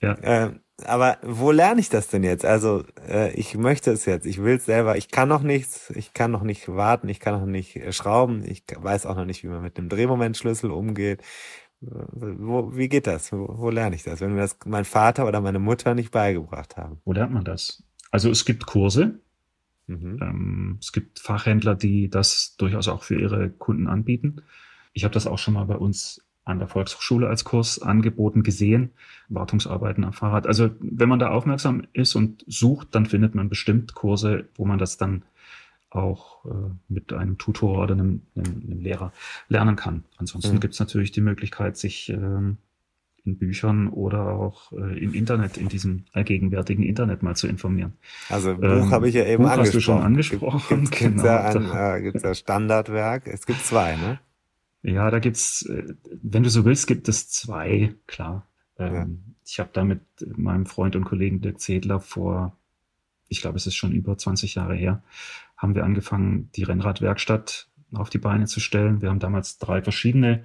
[0.00, 0.14] Ja.
[0.14, 0.52] Äh,
[0.84, 2.44] aber wo lerne ich das denn jetzt?
[2.44, 6.12] Also äh, ich möchte es jetzt, ich will es selber, ich kann noch nichts, ich
[6.12, 9.44] kann noch nicht warten, ich kann noch nicht äh, schrauben, ich weiß auch noch nicht,
[9.44, 11.22] wie man mit dem Drehmomentschlüssel umgeht.
[11.82, 11.88] Äh,
[12.38, 13.32] Wo, wie geht das?
[13.32, 16.76] Wo, wo lerne ich das, wenn mir das mein Vater oder meine Mutter nicht beigebracht
[16.76, 17.00] haben?
[17.04, 17.82] Wo lernt man das?
[18.10, 19.20] Also es gibt Kurse,
[19.86, 20.18] Mhm.
[20.20, 24.42] Ähm, es gibt Fachhändler, die das durchaus auch für ihre Kunden anbieten.
[24.92, 28.90] Ich habe das auch schon mal bei uns an der Volkshochschule als Kurs angeboten gesehen,
[29.28, 30.46] Wartungsarbeiten am Fahrrad.
[30.46, 34.78] Also wenn man da aufmerksam ist und sucht, dann findet man bestimmt Kurse, wo man
[34.78, 35.24] das dann
[35.94, 36.50] auch äh,
[36.88, 39.12] mit einem Tutor oder einem, einem, einem Lehrer
[39.48, 40.04] lernen kann.
[40.16, 40.60] Ansonsten Mhm.
[40.60, 42.56] gibt es natürlich die Möglichkeit, sich ähm,
[43.24, 47.92] in Büchern oder auch äh, im Internet, in diesem allgegenwärtigen Internet mal zu informieren.
[48.28, 49.74] Also Buch Ähm, habe ich ja eben Buch hast angesprochen.
[49.78, 51.24] du schon angesprochen, Gibt, gibt's genau.
[51.24, 53.28] ja ein äh, gibt's ja Standardwerk.
[53.28, 54.18] Es gibt zwei, ne?
[54.82, 58.48] Ja, da gibt's, äh, wenn du so willst, gibt es zwei, klar.
[58.78, 59.06] Ähm, Ja.
[59.44, 60.00] Ich habe da mit
[60.36, 62.56] meinem Freund und Kollegen Dirk Zedler vor,
[63.28, 65.02] ich glaube, es ist schon über 20 Jahre her,
[65.62, 69.00] haben wir angefangen, die Rennradwerkstatt auf die Beine zu stellen.
[69.00, 70.44] Wir haben damals drei verschiedene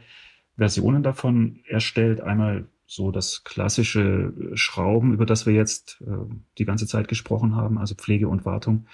[0.55, 2.22] Versionen davon erstellt.
[2.22, 7.80] Einmal so das klassische Schrauben, über das wir jetzt äh, die ganze Zeit gesprochen haben,
[7.80, 8.86] also Pflege und Wartung.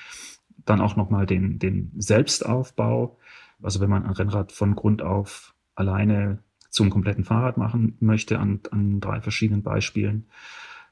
[0.66, 3.20] Dann auch nochmal den, den Selbstaufbau,
[3.62, 8.62] also wenn man ein Rennrad von Grund auf alleine zum kompletten Fahrrad machen möchte, an,
[8.72, 10.28] an drei verschiedenen Beispielen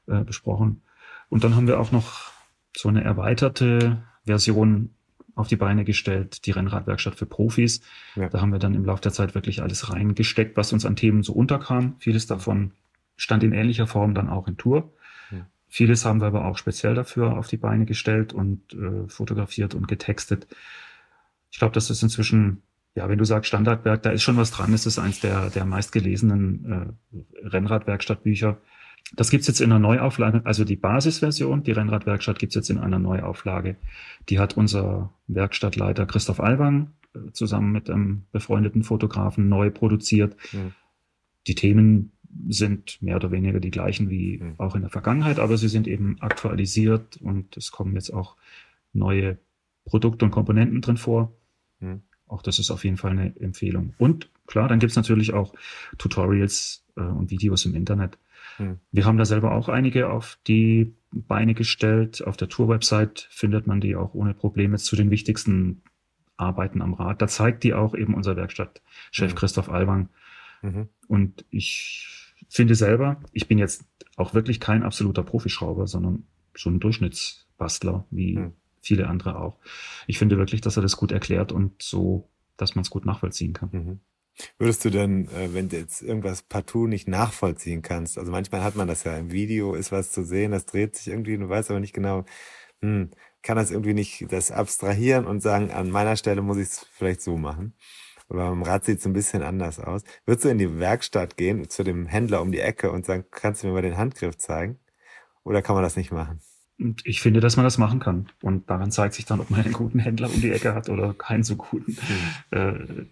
[0.06, 0.82] äh, besprochen.
[1.28, 2.32] Und dann haben wir auch noch
[2.76, 4.90] so eine erweiterte Version
[5.34, 7.80] auf die Beine gestellt, die Rennradwerkstatt für Profis.
[8.16, 8.28] Ja.
[8.28, 11.22] Da haben wir dann im Laufe der Zeit wirklich alles reingesteckt, was uns an Themen
[11.22, 11.96] so unterkam.
[11.98, 12.72] Vieles davon
[13.16, 14.92] stand in ähnlicher Form dann auch in Tour.
[15.30, 15.46] Ja.
[15.68, 19.88] Vieles haben wir aber auch speziell dafür auf die Beine gestellt und äh, fotografiert und
[19.88, 20.46] getextet.
[21.50, 22.62] Ich glaube, das ist inzwischen,
[22.94, 24.72] ja, wenn du sagst Standardwerk, da ist schon was dran.
[24.72, 28.58] Es ist eins der, der meistgelesenen äh, Rennradwerkstattbücher.
[29.14, 32.98] Das gibt's jetzt in einer Neuauflage, also die Basisversion, die Rennradwerkstatt gibt's jetzt in einer
[32.98, 33.76] Neuauflage.
[34.28, 40.36] Die hat unser Werkstattleiter Christoph Alban äh, zusammen mit einem befreundeten Fotografen neu produziert.
[40.52, 40.72] Mhm.
[41.46, 42.12] Die Themen
[42.48, 44.54] sind mehr oder weniger die gleichen wie Mhm.
[44.56, 48.36] auch in der Vergangenheit, aber sie sind eben aktualisiert und es kommen jetzt auch
[48.94, 49.38] neue
[49.84, 51.32] Produkte und Komponenten drin vor.
[51.80, 52.02] Mhm.
[52.26, 53.92] Auch das ist auf jeden Fall eine Empfehlung.
[53.98, 55.52] Und klar, dann gibt's natürlich auch
[55.98, 58.16] Tutorials äh, und Videos im Internet.
[58.62, 58.78] Mhm.
[58.90, 62.24] Wir haben da selber auch einige auf die Beine gestellt.
[62.26, 65.82] Auf der Tour-Website findet man die auch ohne Probleme zu den wichtigsten
[66.36, 67.20] Arbeiten am Rad.
[67.22, 69.36] Da zeigt die auch eben unser Werkstattchef Mhm.
[69.36, 70.08] Christoph Alwang.
[70.62, 70.88] Mhm.
[71.08, 73.84] Und ich finde selber, ich bin jetzt
[74.16, 76.24] auch wirklich kein absoluter Profischrauber, sondern
[76.56, 78.52] so ein Durchschnittsbastler, wie Mhm.
[78.80, 79.58] viele andere auch.
[80.06, 83.52] Ich finde wirklich, dass er das gut erklärt und so, dass man es gut nachvollziehen
[83.52, 84.00] kann.
[84.38, 84.44] Mhm.
[84.58, 88.76] Würdest du denn, äh, wenn du jetzt irgendwas partout nicht nachvollziehen kannst, also manchmal hat
[88.76, 91.70] man das ja im Video, ist was zu sehen, das dreht sich irgendwie, du weißt
[91.70, 92.24] aber nicht genau,
[92.80, 93.10] hm,
[93.42, 97.22] kann das irgendwie nicht das abstrahieren und sagen, an meiner Stelle muss ich es vielleicht
[97.22, 97.74] so machen.
[98.28, 100.04] Aber beim Rad sieht es ein bisschen anders aus.
[100.24, 103.62] Würdest du in die Werkstatt gehen, zu dem Händler um die Ecke und sagen, kannst
[103.62, 104.78] du mir mal den Handgriff zeigen?
[105.44, 106.40] Oder kann man das nicht machen?
[106.78, 108.30] Und ich finde, dass man das machen kann.
[108.40, 111.12] Und daran zeigt sich dann, ob man einen guten Händler um die Ecke hat oder
[111.14, 111.96] keinen so guten.
[112.50, 113.04] Äh,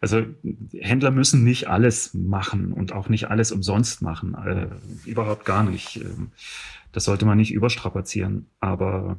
[0.00, 0.24] Also
[0.72, 4.34] Händler müssen nicht alles machen und auch nicht alles umsonst machen.
[4.34, 4.68] Äh,
[5.04, 5.96] überhaupt gar nicht.
[5.96, 6.32] Ähm,
[6.92, 8.46] Das sollte man nicht überstrapazieren.
[8.58, 9.18] Aber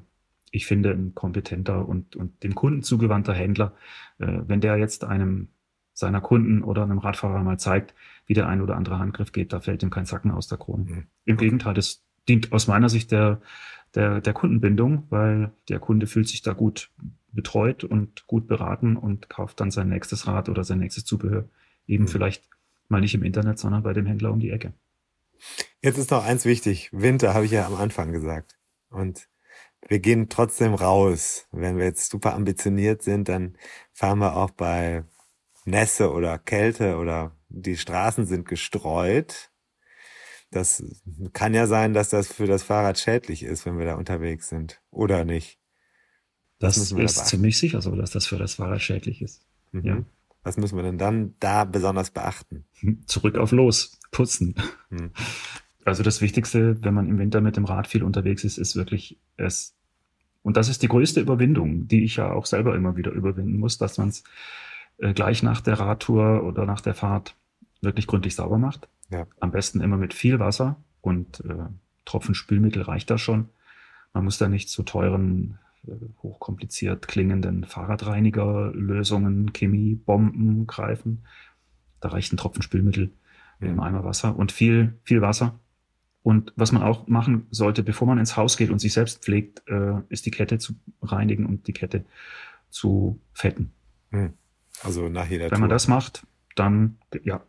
[0.52, 3.74] ich finde, ein kompetenter und, und dem Kunden zugewandter Händler,
[4.18, 5.50] äh, wenn der jetzt einem
[5.94, 7.94] seiner Kunden oder einem Radfahrer mal zeigt,
[8.26, 10.84] wie der ein oder andere Handgriff geht, da fällt ihm kein Zacken aus der Krone.
[10.84, 11.04] Mhm.
[11.26, 13.42] Im Gegenteil, das dient aus meiner Sicht der,
[13.96, 16.92] der, der Kundenbindung, weil der Kunde fühlt sich da gut
[17.38, 21.48] betreut und gut beraten und kauft dann sein nächstes Rad oder sein nächstes Zubehör
[21.88, 22.10] eben Mhm.
[22.10, 22.44] vielleicht
[22.90, 24.74] mal nicht im Internet, sondern bei dem Händler um die Ecke.
[25.82, 26.90] Jetzt ist noch eins wichtig.
[26.92, 28.58] Winter habe ich ja am Anfang gesagt.
[28.90, 29.30] Und
[29.88, 31.48] wir gehen trotzdem raus.
[31.52, 33.58] Wenn wir jetzt super ambitioniert sind, dann
[33.94, 35.04] fahren wir auch bei
[35.66, 39.52] Nässe oder Kälte oder die Straßen sind gestreut.
[40.50, 40.84] Das
[41.34, 44.82] kann ja sein, dass das für das Fahrrad schädlich ist, wenn wir da unterwegs sind.
[44.92, 45.60] Oder nicht?
[46.60, 49.42] Das müssen wir da ist ziemlich sicher so, dass das für das Fahrrad schädlich ist.
[49.72, 49.84] Mhm.
[49.84, 49.98] Ja.
[50.44, 52.64] Was müssen wir denn dann da besonders beachten?
[52.80, 54.56] Hm, Zurück auf los, putzen.
[54.90, 55.12] Hm.
[55.84, 59.18] Also das Wichtigste, wenn man im Winter mit dem Rad viel unterwegs ist, ist wirklich
[59.36, 59.76] es.
[60.44, 63.78] Und das ist die größte Überwindung, die ich ja auch selber immer wieder überwinden muss,
[63.78, 64.24] dass man es
[65.00, 67.36] äh, gleich nach der Radtour oder nach der Fahrt
[67.82, 68.88] wirklich gründlich sauber macht.
[69.10, 69.28] Ja.
[69.40, 71.66] Am besten immer mit viel Wasser und äh,
[72.06, 73.50] Tropfen Spülmittel reicht da schon.
[74.14, 75.60] Man muss da nicht zu teuren,
[76.24, 81.24] hochkompliziert klingenden Fahrradreinigerlösungen, Chemiebomben greifen.
[82.00, 83.12] Da reicht ein Tropfen Spülmittel
[83.60, 83.68] ja.
[83.68, 85.60] im Eimer Wasser und viel, viel Wasser.
[86.24, 89.64] Und was man auch machen sollte, bevor man ins Haus geht und sich selbst pflegt,
[89.68, 92.04] äh, ist die Kette zu reinigen und die Kette
[92.70, 93.72] zu fetten.
[94.12, 94.34] Hm.
[94.84, 95.60] Also nach jeder Wenn Tour.
[95.60, 97.44] man das macht, dann, ja.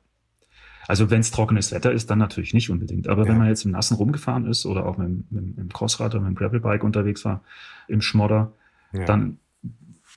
[0.89, 3.09] Also wenn es trockenes Wetter ist, dann natürlich nicht unbedingt.
[3.09, 3.28] Aber ja.
[3.28, 6.24] wenn man jetzt im Nassen rumgefahren ist oder auch mit, mit, mit dem Crossrad oder
[6.24, 7.45] mit dem Gravelbike unterwegs war,
[7.89, 8.53] im Schmodder,
[8.93, 9.05] ja.
[9.05, 9.39] dann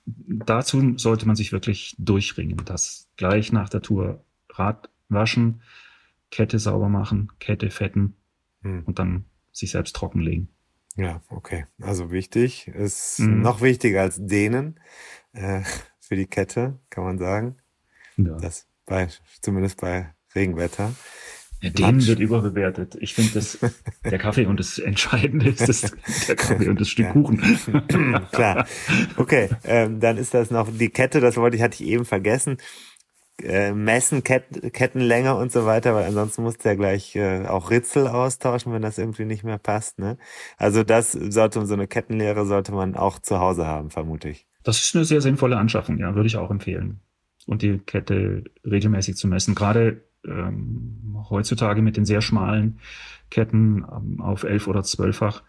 [0.05, 5.61] dazu sollte man sich wirklich durchringen, dass gleich nach der Tour Rad waschen,
[6.31, 8.15] Kette sauber machen, Kette fetten
[8.61, 8.83] hm.
[8.85, 10.47] und dann sich selbst trockenlegen.
[10.95, 11.65] Ja, okay.
[11.81, 12.67] Also wichtig.
[12.69, 13.41] Ist mhm.
[13.41, 14.79] noch wichtiger als denen
[15.33, 15.61] äh,
[15.99, 17.57] für die Kette, kann man sagen.
[18.17, 18.37] Ja.
[18.37, 19.07] Das bei,
[19.41, 20.93] zumindest bei Regenwetter.
[21.61, 22.97] Ja, denen wird überbewertet.
[22.99, 23.59] Ich finde, dass
[24.03, 25.93] der Kaffee und das Entscheidende ist das,
[26.27, 27.11] der Kaffee und das Stück ja.
[27.11, 27.39] Kuchen.
[28.31, 28.65] Klar.
[29.15, 32.57] Okay, ähm, dann ist das noch die Kette, das wollte ich, hatte ich eben vergessen
[33.43, 37.69] äh, messen, Ket Kettenlänge und so weiter, weil ansonsten musst du ja gleich äh, auch
[37.69, 39.99] Ritzel austauschen, wenn das irgendwie nicht mehr passt.
[39.99, 40.17] Ne?
[40.57, 44.47] Also das sollte so eine Kettenlehre sollte man auch zu Hause haben, vermute ich.
[44.63, 47.01] Das ist eine sehr sinnvolle Anschaffung, ja, würde ich auch empfehlen.
[47.47, 49.55] Und die Kette regelmäßig zu messen.
[49.55, 52.79] Gerade ähm, heutzutage mit den sehr schmalen
[53.29, 55.43] Ketten ähm, auf elf oder zwölffach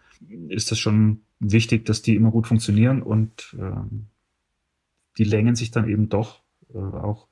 [0.47, 4.07] ist es schon wichtig, dass die immer gut funktionieren und ähm,
[5.17, 6.41] die Längen sich dann eben doch
[6.73, 7.27] äh, auch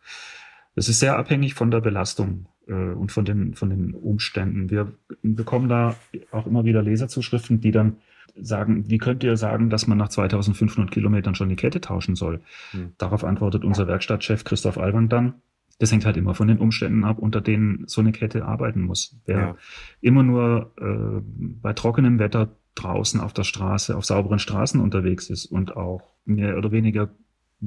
[0.76, 4.70] es ist sehr abhängig von der Belastung äh, und von den, von den Umständen.
[4.70, 5.96] Wir bekommen da
[6.32, 7.98] auch immer wieder Leserzuschriften, die dann
[8.40, 12.42] sagen, wie könnt ihr sagen, dass man nach 2500 Kilometern schon die Kette tauschen soll?
[12.72, 12.94] Hm.
[12.98, 15.34] Darauf antwortet unser Werkstattchef Christoph Alban dann,
[15.82, 19.20] das hängt halt immer von den Umständen ab, unter denen so eine Kette arbeiten muss.
[19.26, 19.56] Wer ja.
[20.00, 21.22] immer nur äh,
[21.60, 26.56] bei trockenem Wetter draußen auf der Straße, auf sauberen Straßen unterwegs ist und auch mehr
[26.56, 27.10] oder weniger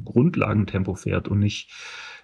[0.04, 1.72] Grundlagentempo fährt und nicht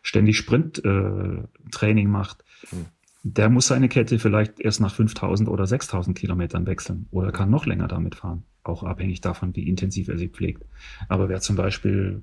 [0.03, 2.87] ständig Sprinttraining äh, macht, mhm.
[3.25, 7.67] der muss seine Kette vielleicht erst nach 5000 oder 6000 Kilometern wechseln oder kann noch
[7.67, 8.45] länger damit fahren.
[8.63, 10.65] Auch abhängig davon, wie intensiv er sie pflegt.
[11.09, 12.23] Aber wer zum Beispiel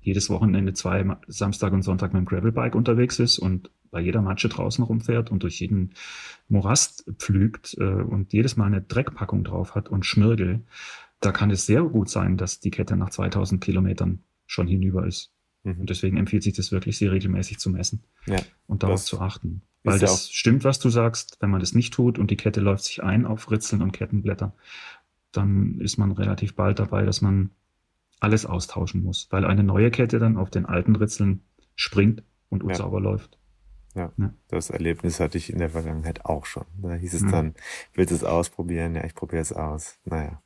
[0.00, 4.48] jedes Wochenende zwei Samstag und Sonntag mit dem Gravelbike unterwegs ist und bei jeder Matsche
[4.48, 5.94] draußen rumfährt und durch jeden
[6.48, 10.64] Morast pflügt äh, und jedes Mal eine Dreckpackung drauf hat und Schmirgel,
[11.20, 15.32] da kann es sehr gut sein, dass die Kette nach 2000 Kilometern schon hinüber ist.
[15.64, 15.80] Mhm.
[15.80, 19.62] Und deswegen empfiehlt sich das wirklich, sie regelmäßig zu messen ja, und darauf zu achten.
[19.82, 22.60] Weil das ja stimmt, was du sagst, wenn man das nicht tut und die Kette
[22.60, 24.54] läuft sich ein auf Ritzeln und Kettenblätter,
[25.32, 27.50] dann ist man relativ bald dabei, dass man
[28.20, 31.42] alles austauschen muss, weil eine neue Kette dann auf den alten Ritzeln
[31.74, 33.04] springt und unsauber ja.
[33.04, 33.38] läuft.
[33.94, 36.64] Ja, ja, das Erlebnis hatte ich in der Vergangenheit auch schon.
[36.80, 37.30] Da hieß es mhm.
[37.32, 37.54] dann,
[37.94, 38.94] willst du es ausprobieren?
[38.94, 39.98] Ja, ich probiere es aus.
[40.04, 40.40] Naja,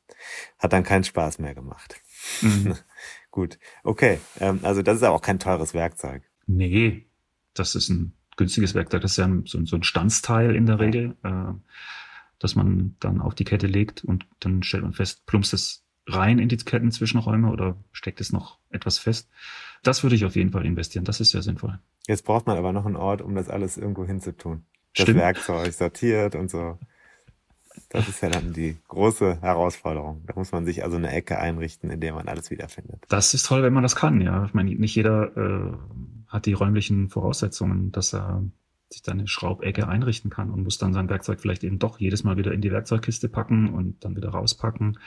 [0.59, 2.01] hat dann keinen Spaß mehr gemacht.
[2.41, 2.75] Mhm.
[3.31, 4.19] Gut, okay.
[4.41, 6.23] Ähm, also das ist aber auch kein teures Werkzeug.
[6.47, 7.07] Nee,
[7.53, 9.03] das ist ein günstiges Werkzeug.
[9.03, 11.53] Das ist ja so, so ein Standsteil in der Regel, äh,
[12.39, 16.39] dass man dann auf die Kette legt und dann stellt man fest, plumpst es rein
[16.39, 19.29] in die Kettenzwischenräume oder steckt es noch etwas fest.
[19.83, 21.05] Das würde ich auf jeden Fall investieren.
[21.05, 21.79] Das ist sehr sinnvoll.
[22.07, 24.65] Jetzt braucht man aber noch einen Ort, um das alles irgendwo hinzutun.
[24.95, 25.21] Das Stimmt.
[25.21, 26.79] Werkzeug sortiert und so.
[27.89, 30.23] Das ist ja dann die große Herausforderung.
[30.27, 33.03] Da muss man sich also eine Ecke einrichten, in der man alles wiederfindet.
[33.09, 34.45] Das ist toll, wenn man das kann, ja.
[34.45, 35.73] Ich meine, nicht jeder äh,
[36.29, 38.45] hat die räumlichen Voraussetzungen, dass er
[38.91, 42.23] sich da eine Schraubecke einrichten kann und muss dann sein Werkzeug vielleicht eben doch jedes
[42.23, 44.99] Mal wieder in die Werkzeugkiste packen und dann wieder rauspacken.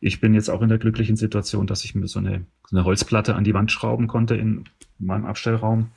[0.00, 2.84] Ich bin jetzt auch in der glücklichen Situation, dass ich mir so eine, so eine
[2.84, 4.64] Holzplatte an die Wand schrauben konnte in
[4.98, 5.90] meinem Abstellraum,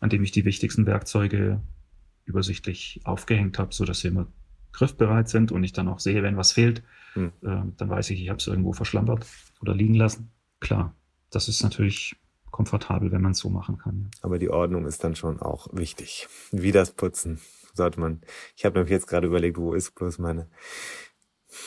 [0.00, 1.60] an dem ich die wichtigsten Werkzeuge
[2.24, 4.26] übersichtlich aufgehängt habe, so dass sie immer
[4.72, 6.82] griffbereit sind und ich dann auch sehe, wenn was fehlt,
[7.14, 7.32] hm.
[7.42, 9.26] äh, dann weiß ich, ich habe es irgendwo verschlampert
[9.60, 10.30] oder liegen lassen.
[10.60, 10.94] Klar,
[11.30, 12.16] das ist natürlich
[12.50, 14.10] komfortabel, wenn man es so machen kann.
[14.20, 16.28] Aber die Ordnung ist dann schon auch wichtig.
[16.52, 17.40] Wie das Putzen
[17.74, 18.20] sollte man.
[18.56, 20.48] Ich habe nämlich jetzt gerade überlegt, wo ist bloß meine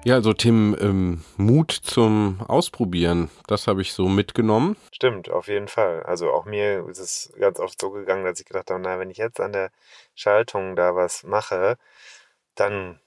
[0.04, 4.76] Ja, also Tim, ähm, Mut zum Ausprobieren, das habe ich so mitgenommen.
[4.92, 6.02] Stimmt, auf jeden Fall.
[6.02, 9.08] Also auch mir ist es ganz oft so gegangen, dass ich gedacht habe, na, wenn
[9.08, 9.70] ich jetzt an der
[10.14, 11.78] Schaltung da was mache,
[12.54, 13.00] dann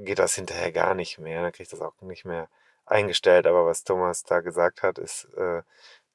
[0.00, 1.40] geht das hinterher gar nicht mehr.
[1.40, 2.48] Dann kriege ich das auch nicht mehr
[2.84, 3.46] eingestellt.
[3.46, 5.62] Aber was Thomas da gesagt hat, ist, äh,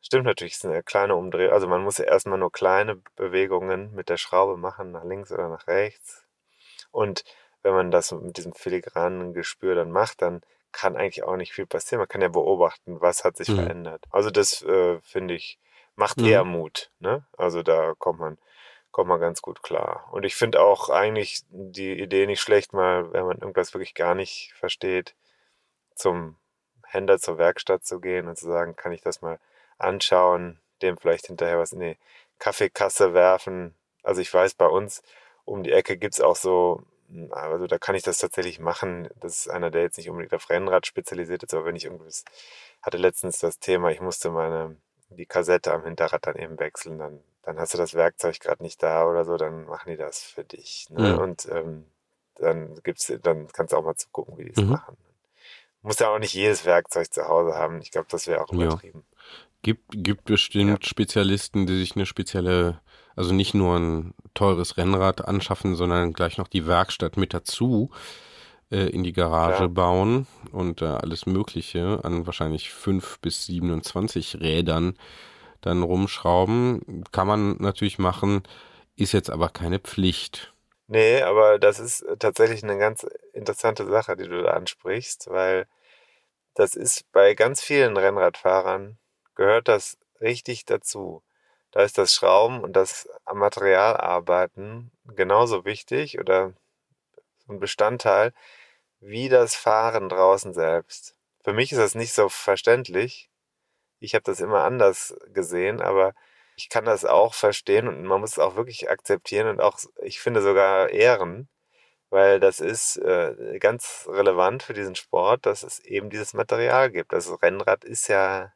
[0.02, 1.52] stimmt natürlich, es ist eine kleine Umdrehung.
[1.52, 5.50] Also man muss ja erstmal nur kleine Bewegungen mit der Schraube machen, nach links oder
[5.50, 6.26] nach rechts.
[6.92, 7.24] Und
[7.68, 10.42] wenn man das mit diesem filigranen Gespür dann macht, dann
[10.72, 12.00] kann eigentlich auch nicht viel passieren.
[12.00, 13.56] Man kann ja beobachten, was hat sich Mhm.
[13.56, 14.06] verändert.
[14.10, 15.60] Also das äh, finde ich
[15.98, 16.28] macht Mhm.
[16.28, 16.92] eher Mut.
[17.00, 17.26] Ne?
[17.38, 18.38] Also da kommt man
[18.92, 20.08] kommt man ganz gut klar.
[20.12, 24.16] Und ich finde auch eigentlich die Idee nicht schlecht, mal, wenn man irgendwas wirklich gar
[24.16, 25.14] nicht versteht,
[25.94, 26.38] zum
[26.86, 29.40] Händler zur Werkstatt zu gehen und zu sagen, kann ich das mal
[29.78, 31.98] anschauen, dem vielleicht hinterher was in die
[32.40, 33.76] Kaffeekasse werfen.
[34.04, 35.04] Also ich weiß, bei uns
[35.46, 36.82] um die Ecke gibt's auch so,
[37.32, 39.10] also da kann ich das tatsächlich machen.
[39.20, 42.26] Das ist einer, der jetzt nicht unbedingt auf Rennrad spezialisiert ist, aber wenn ich irgendwas,
[42.82, 44.76] hatte letztens das Thema, ich musste meine,
[45.10, 48.84] die Kassette am Hinterrad dann eben wechseln, dann, dann hast du das Werkzeug gerade nicht
[48.84, 50.88] da oder so, dann machen die das für dich.
[50.90, 51.08] Ne?
[51.10, 51.16] Ja.
[51.16, 51.86] Und ähm,
[52.36, 54.70] dann gibt's, dann kannst du auch mal zugucken, wie die es Mhm.
[54.72, 54.98] machen.
[55.82, 57.80] Muss ja auch nicht jedes Werkzeug zu Hause haben.
[57.82, 58.66] Ich glaube, das wäre auch Ja.
[58.66, 59.06] übertrieben.
[59.62, 62.82] Gibt, gibt bestimmt Spezialisten, die sich eine spezielle,
[63.18, 67.90] also nicht nur ein teures Rennrad anschaffen, sondern gleich noch die Werkstatt mit dazu
[68.72, 69.70] äh, in die Garage Klar.
[69.70, 74.98] bauen und äh, alles Mögliche an wahrscheinlich fünf bis 27 Rädern
[75.62, 77.04] dann rumschrauben.
[77.12, 78.44] Kann man natürlich machen,
[78.96, 80.54] ist jetzt aber keine Pflicht.
[80.88, 85.68] Nee, aber das ist tatsächlich eine ganz interessante Sache, die du da ansprichst, weil
[86.54, 88.98] das ist bei ganz vielen Rennradfahrern
[89.36, 91.24] gehört das richtig dazu.
[91.78, 96.54] Da ist das Schrauben und das am Material arbeiten genauso wichtig oder
[97.48, 98.34] ein Bestandteil
[99.00, 101.16] wie das Fahren draußen selbst.
[101.44, 103.30] Für mich ist das nicht so verständlich.
[104.00, 106.16] Ich habe das immer anders gesehen, aber
[106.56, 110.20] ich kann das auch verstehen und man muss es auch wirklich akzeptieren und auch, ich
[110.20, 111.48] finde sogar ehren,
[112.10, 117.14] weil das ist äh, ganz relevant für diesen Sport, dass es eben dieses Material gibt.
[117.14, 118.52] Das Rennrad ist ja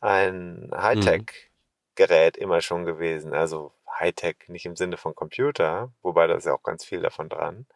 [0.00, 0.72] ein
[1.94, 3.34] Hightech-Gerät immer schon gewesen.
[3.34, 7.28] Also Hightech nicht im Sinne von Computer, wobei da ist ja auch ganz viel davon
[7.28, 7.66] dran.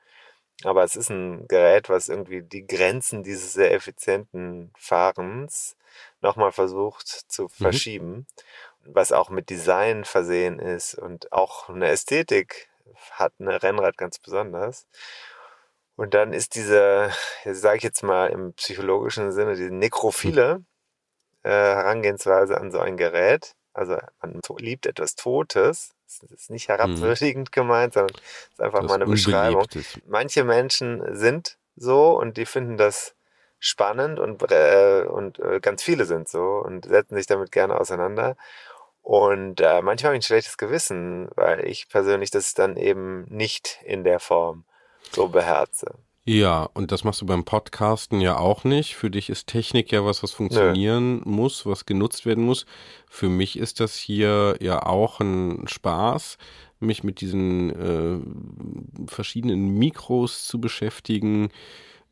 [0.65, 5.77] Aber es ist ein Gerät, was irgendwie die Grenzen dieses sehr effizienten Fahrens
[6.21, 8.27] nochmal versucht zu verschieben,
[8.85, 12.69] was auch mit Design versehen ist und auch eine Ästhetik
[13.13, 14.87] hat eine Rennrad ganz besonders.
[15.97, 17.13] Und dann ist diese,
[17.45, 20.65] sage ich jetzt mal im psychologischen Sinne, diese nekrophile
[21.45, 23.55] äh, Herangehensweise an so ein Gerät.
[23.79, 25.95] Also man liebt etwas Totes.
[26.21, 29.67] Das ist nicht herabwürdigend gemeint, sondern es ist einfach Das mal eine Beschreibung.
[30.07, 33.15] Manche Menschen sind so und die finden das
[33.61, 38.37] spannend und, äh, und äh, ganz viele sind so und setzen sich damit gerne auseinander.
[39.03, 43.79] Und äh, manchmal habe ich ein schlechtes Gewissen, weil ich persönlich das dann eben nicht
[43.85, 44.65] in der Form
[45.13, 45.95] so beherze.
[46.31, 48.97] Ja, und das machst du beim Podcasten ja auch nicht.
[48.97, 52.67] Für dich ist Technik ja was, was funktionieren muss, was genutzt werden muss.
[53.09, 56.37] Für mich ist das hier ja auch ein Spaß,
[56.81, 61.49] mich mit diesen äh, verschiedenen Mikros zu beschäftigen,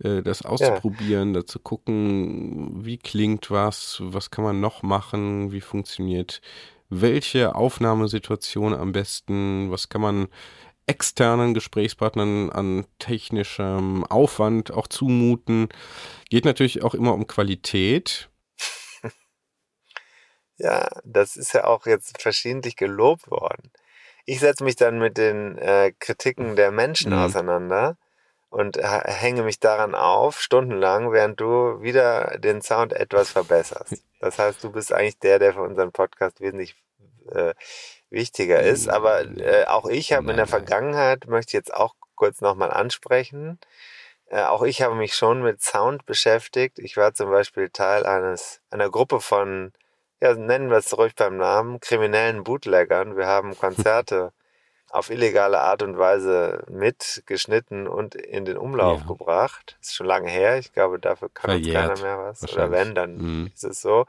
[0.02, 5.60] äh, das auszuprobieren, da zu gucken, wie klingt was, was kann man noch machen, wie
[5.60, 6.40] funktioniert
[6.88, 10.28] welche Aufnahmesituation am besten, was kann man
[10.87, 15.68] externen Gesprächspartnern an technischem Aufwand auch zumuten.
[16.30, 18.28] Geht natürlich auch immer um Qualität.
[20.59, 23.70] Ja, das ist ja auch jetzt verschiedentlich gelobt worden.
[24.24, 27.18] Ich setze mich dann mit den äh, Kritiken der Menschen Mhm.
[27.18, 27.97] auseinander
[28.49, 34.03] und hänge mich daran auf, stundenlang, während du wieder den Sound etwas verbesserst.
[34.18, 36.74] Das heißt, du bist eigentlich der, der für unseren Podcast wesentlich
[37.32, 37.53] äh,
[38.11, 38.88] wichtiger ist.
[38.88, 43.59] Aber äh, auch ich habe in der Vergangenheit, möchte ich jetzt auch kurz nochmal ansprechen,
[44.28, 46.78] äh, auch ich habe mich schon mit Sound beschäftigt.
[46.78, 49.72] Ich war zum Beispiel Teil eines einer Gruppe von,
[50.20, 53.16] ja, nennen wir es ruhig beim Namen, kriminellen Bootleggern.
[53.16, 54.32] Wir haben Konzerte
[54.90, 59.07] auf illegale Art und Weise mitgeschnitten und in den Umlauf ja.
[59.07, 59.76] gebracht.
[59.80, 60.59] Ist schon lange her.
[60.59, 62.42] Ich glaube, dafür kann uns keiner mehr was.
[62.52, 63.50] Oder wenn, dann mhm.
[63.54, 64.07] ist es so.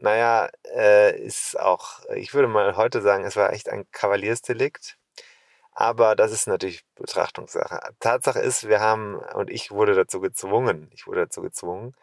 [0.00, 4.96] Naja, äh, ist auch, ich würde mal heute sagen, es war echt ein Kavaliersdelikt.
[5.72, 7.80] Aber das ist natürlich Betrachtungssache.
[8.00, 11.94] Tatsache ist, wir haben, und ich wurde dazu gezwungen, ich wurde dazu gezwungen,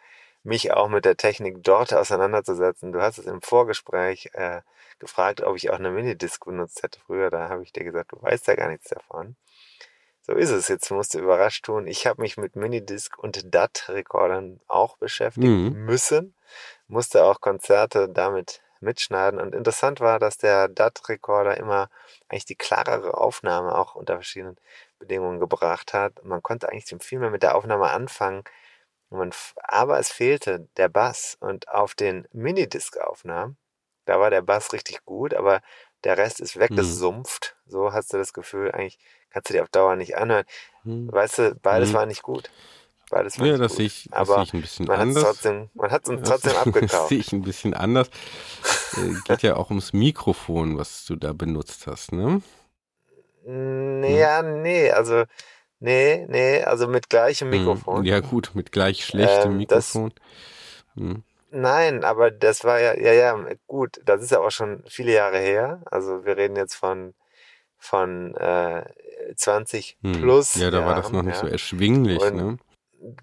[0.44, 2.94] mich auch mit der Technik dort auseinanderzusetzen.
[2.94, 4.62] Du hast es im Vorgespräch äh,
[5.00, 7.30] gefragt, ob ich auch eine Minidisc benutzt hätte früher.
[7.30, 9.36] Da habe ich dir gesagt, du weißt ja gar nichts davon.
[10.22, 10.68] So ist es.
[10.68, 11.88] Jetzt musst du überrascht tun.
[11.88, 15.86] Ich habe mich mit Minidisc und DAT-Rekordern auch beschäftigen mhm.
[15.86, 16.35] müssen.
[16.88, 19.40] Musste auch Konzerte damit mitschneiden.
[19.40, 21.90] Und interessant war, dass der DAT-Rekorder immer
[22.30, 24.58] eigentlich die klarere Aufnahme auch unter verschiedenen
[25.00, 26.24] Bedingungen gebracht hat.
[26.24, 28.44] Man konnte eigentlich viel mehr mit der Aufnahme anfangen.
[29.10, 29.32] Man,
[29.64, 31.38] aber es fehlte der Bass.
[31.40, 33.58] Und auf den Minidisc-Aufnahmen
[34.06, 35.62] da war der Bass richtig gut, aber
[36.04, 36.62] der Rest ist mhm.
[36.62, 37.56] weggesumpft.
[37.66, 37.72] Mhm.
[37.72, 39.00] So hast du das Gefühl, eigentlich
[39.32, 40.46] kannst du dir auf Dauer nicht anhören.
[40.84, 41.12] Mhm.
[41.12, 41.94] Weißt du, beides mhm.
[41.94, 42.50] war nicht gut.
[43.10, 45.24] Beides war ja, nicht das sehe ich, das sehe ich ein bisschen man anders.
[45.24, 46.94] Trotzdem, man hat es uns trotzdem abgekauft.
[46.94, 48.10] Das sehe ich ein bisschen anders.
[48.98, 52.42] äh, geht ja auch ums Mikrofon, was du da benutzt hast, ne?
[53.48, 55.26] Nee, ja, nee, also
[55.80, 57.60] nee, nee, also mit gleichem hm.
[57.60, 58.04] Mikrofon.
[58.04, 60.12] Ja gut, mit gleich schlechtem ähm, Mikrofon.
[60.96, 61.24] Das, hm.
[61.52, 63.38] Nein, aber das war ja, ja, ja,
[63.68, 65.82] gut, das ist ja auch schon viele Jahre her.
[65.86, 67.14] Also wir reden jetzt von,
[67.78, 68.84] von äh,
[69.36, 70.22] 20 hm.
[70.22, 70.56] plus.
[70.56, 71.42] Ja, da Jahren, war das noch nicht ja.
[71.42, 72.58] so erschwinglich, und ne?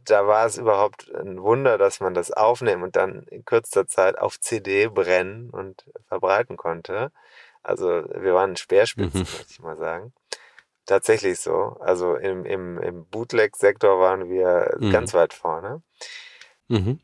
[0.04, 4.18] Da war es überhaupt ein Wunder, dass man das aufnehmen und dann in kürzester Zeit
[4.18, 7.10] auf CD brennen und verbreiten konnte.
[7.62, 9.26] Also wir waren Speerspitzen, mhm.
[9.26, 10.12] möchte ich mal sagen.
[10.86, 11.76] Tatsächlich so.
[11.80, 14.90] Also im, im, im Bootleg-Sektor waren wir mhm.
[14.90, 15.82] ganz weit vorne.
[16.68, 17.00] Mhm.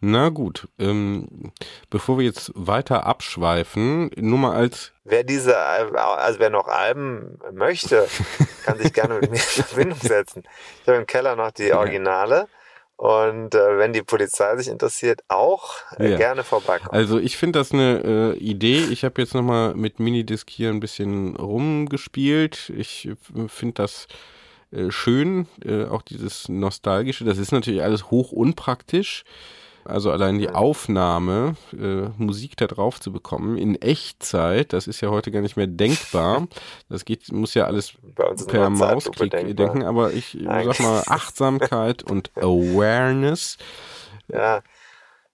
[0.00, 1.52] Na gut, ähm,
[1.88, 4.92] bevor wir jetzt weiter abschweifen, nur mal als.
[5.04, 8.06] Wer diese, also wer noch Alben möchte,
[8.64, 10.42] kann sich gerne mit mir in Verbindung setzen.
[10.82, 12.46] Ich habe im Keller noch die Originale.
[12.96, 16.16] Und äh, wenn die Polizei sich interessiert, auch äh, ja.
[16.16, 16.92] gerne vorbeikommen.
[16.92, 18.86] Also ich finde das eine äh, Idee.
[18.90, 22.72] Ich habe jetzt nochmal mit Minidisc hier ein bisschen rumgespielt.
[22.74, 24.08] Ich äh, finde das
[24.72, 27.24] äh, schön, äh, auch dieses Nostalgische.
[27.24, 29.24] Das ist natürlich alles hoch unpraktisch.
[29.86, 35.10] Also allein die Aufnahme, äh, Musik da drauf zu bekommen in Echtzeit, das ist ja
[35.10, 36.46] heute gar nicht mehr denkbar.
[36.88, 37.94] Das geht, muss ja alles
[38.46, 40.76] per Mausklick denken, aber ich Eigentlich.
[40.78, 43.58] sag mal Achtsamkeit und Awareness.
[44.28, 44.62] Ja.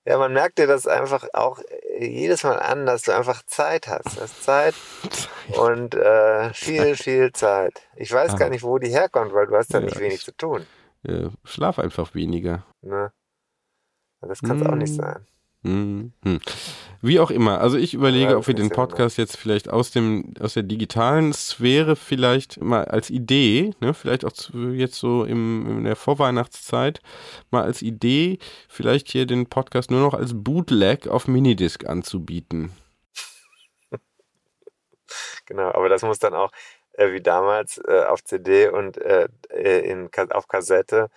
[0.04, 1.60] Ja, man merkt dir das einfach auch
[2.00, 4.16] jedes Mal an, dass du einfach Zeit hast.
[4.16, 4.74] Du hast Zeit,
[5.10, 5.58] Zeit.
[5.58, 7.82] und äh, viel, viel Zeit.
[7.94, 8.36] Ich weiß ah.
[8.36, 10.66] gar nicht, wo die herkommt, weil du hast ja, ja nicht wenig zu tun.
[11.04, 12.64] Äh, schlaf einfach weniger.
[12.80, 13.12] Ne?
[14.22, 14.70] Das kann es mm.
[14.70, 14.96] auch nicht hm.
[14.96, 15.26] sein.
[15.64, 16.12] Hm.
[17.02, 17.60] Wie auch immer.
[17.60, 21.32] Also ich überlege, ja, ob wir den Podcast jetzt vielleicht aus dem aus der digitalen
[21.32, 27.00] Sphäre vielleicht mal als Idee, ne, vielleicht auch zu, jetzt so im, in der Vorweihnachtszeit
[27.50, 32.72] mal als Idee, vielleicht hier den Podcast nur noch als Bootleg auf Minidisc anzubieten.
[35.46, 36.50] genau, aber das muss dann auch
[36.94, 41.08] äh, wie damals äh, auf CD und äh, in, auf Kassette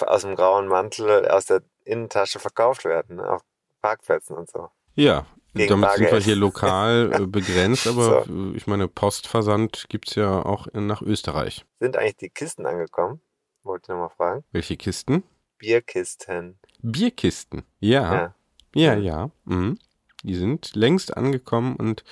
[0.00, 3.28] aus dem grauen Mantel aus der Innentasche verkauft werden, ne?
[3.28, 3.42] auf
[3.82, 4.68] Parkplätzen und so.
[4.94, 5.96] Ja, damit Bargeld.
[5.96, 8.52] sind wir hier lokal äh, begrenzt, aber so.
[8.54, 11.64] ich meine, Postversand gibt es ja auch nach Österreich.
[11.80, 13.20] Sind eigentlich die Kisten angekommen?
[13.62, 14.44] Wollte ich nochmal fragen.
[14.52, 15.22] Welche Kisten?
[15.58, 16.58] Bierkisten.
[16.80, 18.34] Bierkisten, ja.
[18.74, 18.94] Ja, ja.
[18.94, 19.30] ja.
[19.44, 19.78] Mhm.
[20.22, 22.04] Die sind längst angekommen und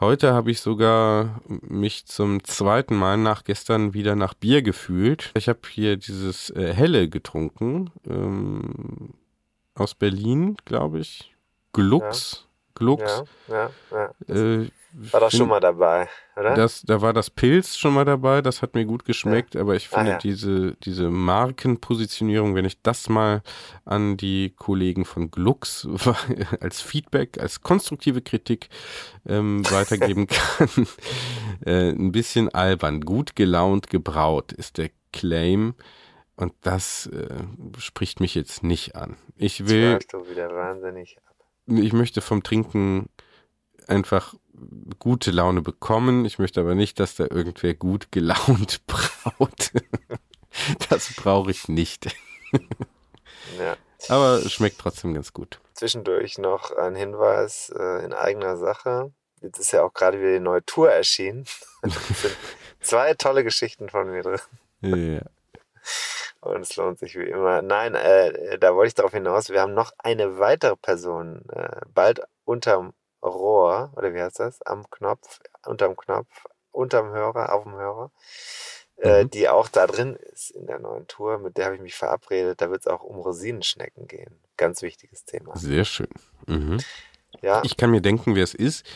[0.00, 5.30] Heute habe ich sogar mich zum zweiten Mal nach gestern wieder nach Bier gefühlt.
[5.36, 9.14] Ich habe hier dieses äh, Helle getrunken ähm,
[9.74, 11.32] aus Berlin, glaube ich.
[11.72, 12.42] Glux.
[12.42, 12.72] Ja.
[12.74, 13.22] Glux.
[13.48, 14.34] Ja, ja, ja.
[14.34, 16.54] Äh, war doch schon mal dabei, oder?
[16.54, 19.60] Das, da war das Pilz schon mal dabei, das hat mir gut geschmeckt, ja.
[19.60, 20.18] aber ich finde ah, ja.
[20.18, 23.42] diese, diese Markenpositionierung, wenn ich das mal
[23.84, 25.88] an die Kollegen von Glux
[26.60, 28.68] als Feedback, als konstruktive Kritik
[29.26, 30.86] ähm, weitergeben kann,
[31.66, 33.00] äh, ein bisschen albern.
[33.00, 35.74] Gut gelaunt gebraut ist der Claim.
[36.36, 37.44] Und das äh,
[37.78, 39.16] spricht mich jetzt nicht an.
[39.36, 39.98] Ich will.
[40.10, 41.34] Du wieder wahnsinnig ab.
[41.66, 43.08] Ich möchte vom Trinken
[43.86, 44.34] einfach
[44.98, 46.24] gute Laune bekommen.
[46.24, 49.72] Ich möchte aber nicht, dass da irgendwer gut gelaunt braut.
[50.88, 52.06] Das brauche ich nicht.
[53.58, 53.76] Ja.
[54.08, 55.60] Aber es schmeckt trotzdem ganz gut.
[55.74, 59.12] Zwischendurch noch ein Hinweis äh, in eigener Sache.
[59.40, 61.44] Jetzt ist ja auch gerade wieder die neue Tour erschienen.
[62.80, 64.40] Zwei tolle Geschichten von mir drin.
[64.80, 65.22] Ja.
[66.40, 67.62] Und es lohnt sich wie immer.
[67.62, 72.20] Nein, äh, da wollte ich darauf hinaus, wir haben noch eine weitere Person äh, bald
[72.44, 72.92] unterm
[73.24, 74.62] Rohr, oder wie heißt das?
[74.62, 78.10] Am Knopf, unterm Knopf, unterm Hörer, auf dem Hörer,
[78.98, 79.30] äh, Mhm.
[79.32, 81.38] die auch da drin ist in der neuen Tour.
[81.38, 82.60] Mit der habe ich mich verabredet.
[82.60, 84.40] Da wird es auch um Rosinenschnecken gehen.
[84.56, 85.54] Ganz wichtiges Thema.
[85.56, 86.08] Sehr schön.
[86.46, 86.84] Mhm.
[87.42, 88.86] Ja, Ich kann mir denken, wer es ist,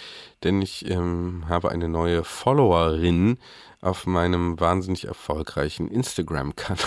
[0.44, 3.38] denn ich ähm, habe eine neue Followerin
[3.80, 6.84] auf meinem wahnsinnig erfolgreichen Instagram-Kanal.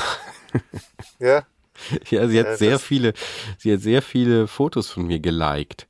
[1.19, 1.45] ja,
[2.09, 3.13] Ja, sie hat Ja, sehr viele,
[3.57, 5.87] sie hat sehr viele Fotos von mir geliked.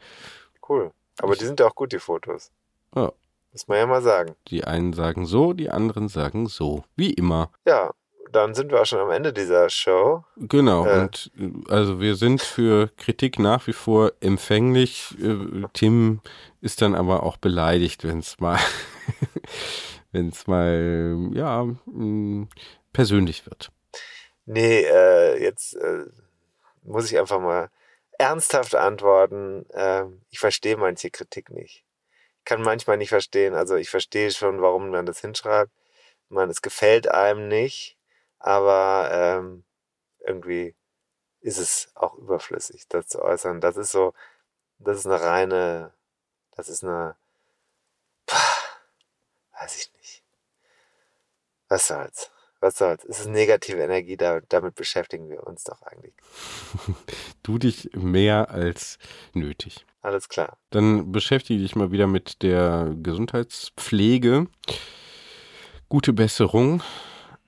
[0.62, 0.92] cool.
[1.22, 2.52] Aber die sind ja auch gut, die Fotos.
[2.96, 3.12] Ja.
[3.52, 4.36] Muss man ja mal sagen.
[4.48, 6.84] Die einen sagen so, die anderen sagen so.
[6.96, 7.52] Wie immer.
[7.66, 7.92] Ja,
[8.32, 10.24] dann sind wir auch schon am Ende dieser Show.
[10.38, 10.86] Genau.
[10.86, 11.02] Äh.
[11.02, 11.32] Und
[11.70, 15.16] also wir sind für Kritik nach wie vor empfänglich.
[15.22, 16.22] Äh, Tim
[16.62, 18.58] ist dann aber auch beleidigt, wenn es mal,
[20.12, 22.48] wenn es mal, ja, mh,
[22.94, 23.72] persönlich wird.
[24.46, 26.06] Nee, äh, jetzt äh,
[26.84, 27.70] muss ich einfach mal
[28.22, 29.66] ernsthaft antworten.
[29.74, 31.84] Ähm, ich verstehe manche Kritik nicht.
[32.40, 35.72] Ich kann manchmal nicht verstehen, also ich verstehe schon, warum man das hinschreibt.
[36.30, 37.98] Man, es gefällt einem nicht,
[38.40, 39.64] aber ähm,
[40.20, 40.76] irgendwie
[41.42, 43.62] ist es auch überflüssig, das zu äußern.
[43.62, 44.14] Das ist so,
[44.80, 45.94] das ist eine reine,
[46.56, 47.16] das ist eine,
[48.26, 48.38] pah,
[49.60, 50.24] weiß ich nicht.
[51.70, 52.32] Was soll's?
[52.62, 53.04] Was soll's?
[53.04, 56.14] Es ist negative Energie, da, damit beschäftigen wir uns doch eigentlich.
[57.44, 59.00] Du dich mehr als
[59.34, 59.84] nötig.
[60.04, 60.58] Alles klar.
[60.70, 64.46] Dann beschäftige dich mal wieder mit der Gesundheitspflege.
[65.90, 66.84] Gute Besserung.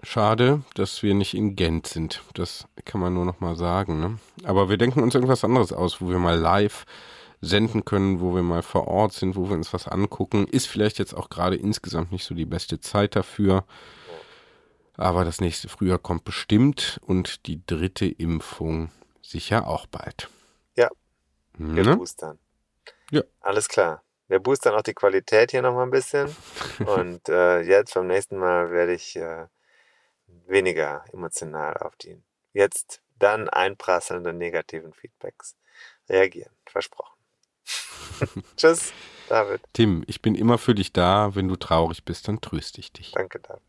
[0.01, 2.23] Schade, dass wir nicht in Gent sind.
[2.33, 3.99] Das kann man nur noch mal sagen.
[3.99, 4.17] Ne?
[4.43, 6.85] Aber wir denken uns irgendwas anderes aus, wo wir mal live
[7.39, 10.47] senden können, wo wir mal vor Ort sind, wo wir uns was angucken.
[10.47, 13.63] Ist vielleicht jetzt auch gerade insgesamt nicht so die beste Zeit dafür.
[14.97, 18.91] Aber das nächste Frühjahr kommt bestimmt und die dritte Impfung
[19.21, 20.29] sicher auch bald.
[20.75, 20.89] Ja.
[21.57, 21.97] Wir Ne?
[21.97, 22.39] boostern.
[23.11, 23.21] Ja.
[23.41, 24.03] Alles klar.
[24.27, 26.35] Wir boostern auch die Qualität hier nochmal ein bisschen.
[26.85, 29.45] Und äh, jetzt beim nächsten Mal werde ich äh,
[30.47, 32.21] weniger emotional auf die
[32.53, 35.55] jetzt dann einprasselnden negativen Feedbacks
[36.09, 36.51] reagieren.
[36.65, 37.13] Versprochen.
[38.57, 38.93] Tschüss,
[39.29, 39.61] David.
[39.73, 41.35] Tim, ich bin immer für dich da.
[41.35, 43.11] Wenn du traurig bist, dann tröste ich dich.
[43.11, 43.61] Danke, David.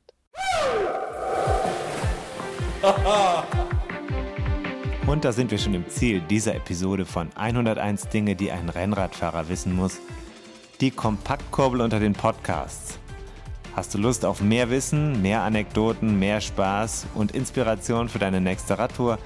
[5.07, 9.49] Und da sind wir schon im Ziel dieser Episode von 101 Dinge, die ein Rennradfahrer
[9.49, 10.01] wissen muss.
[10.81, 12.99] Die Kompaktkurbel unter den Podcasts.
[13.75, 18.79] Hast du Lust auf mehr Wissen, mehr Anekdoten, mehr Spaß und Inspiration für deine nächste
[18.79, 19.19] Radtour?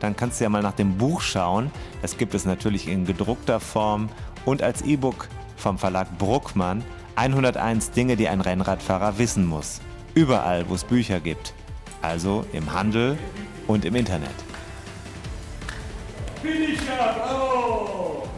[0.00, 1.70] Dann kannst du ja mal nach dem Buch schauen.
[2.02, 4.10] Das gibt es natürlich in gedruckter Form
[4.44, 6.84] und als E-Book vom Verlag Bruckmann.
[7.14, 9.80] 101 Dinge, die ein Rennradfahrer wissen muss.
[10.14, 11.54] Überall, wo es Bücher gibt.
[12.02, 13.18] Also im Handel
[13.66, 14.34] und im Internet.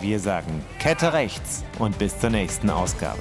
[0.00, 3.18] Wir sagen Kette rechts und bis zur nächsten Ausgabe.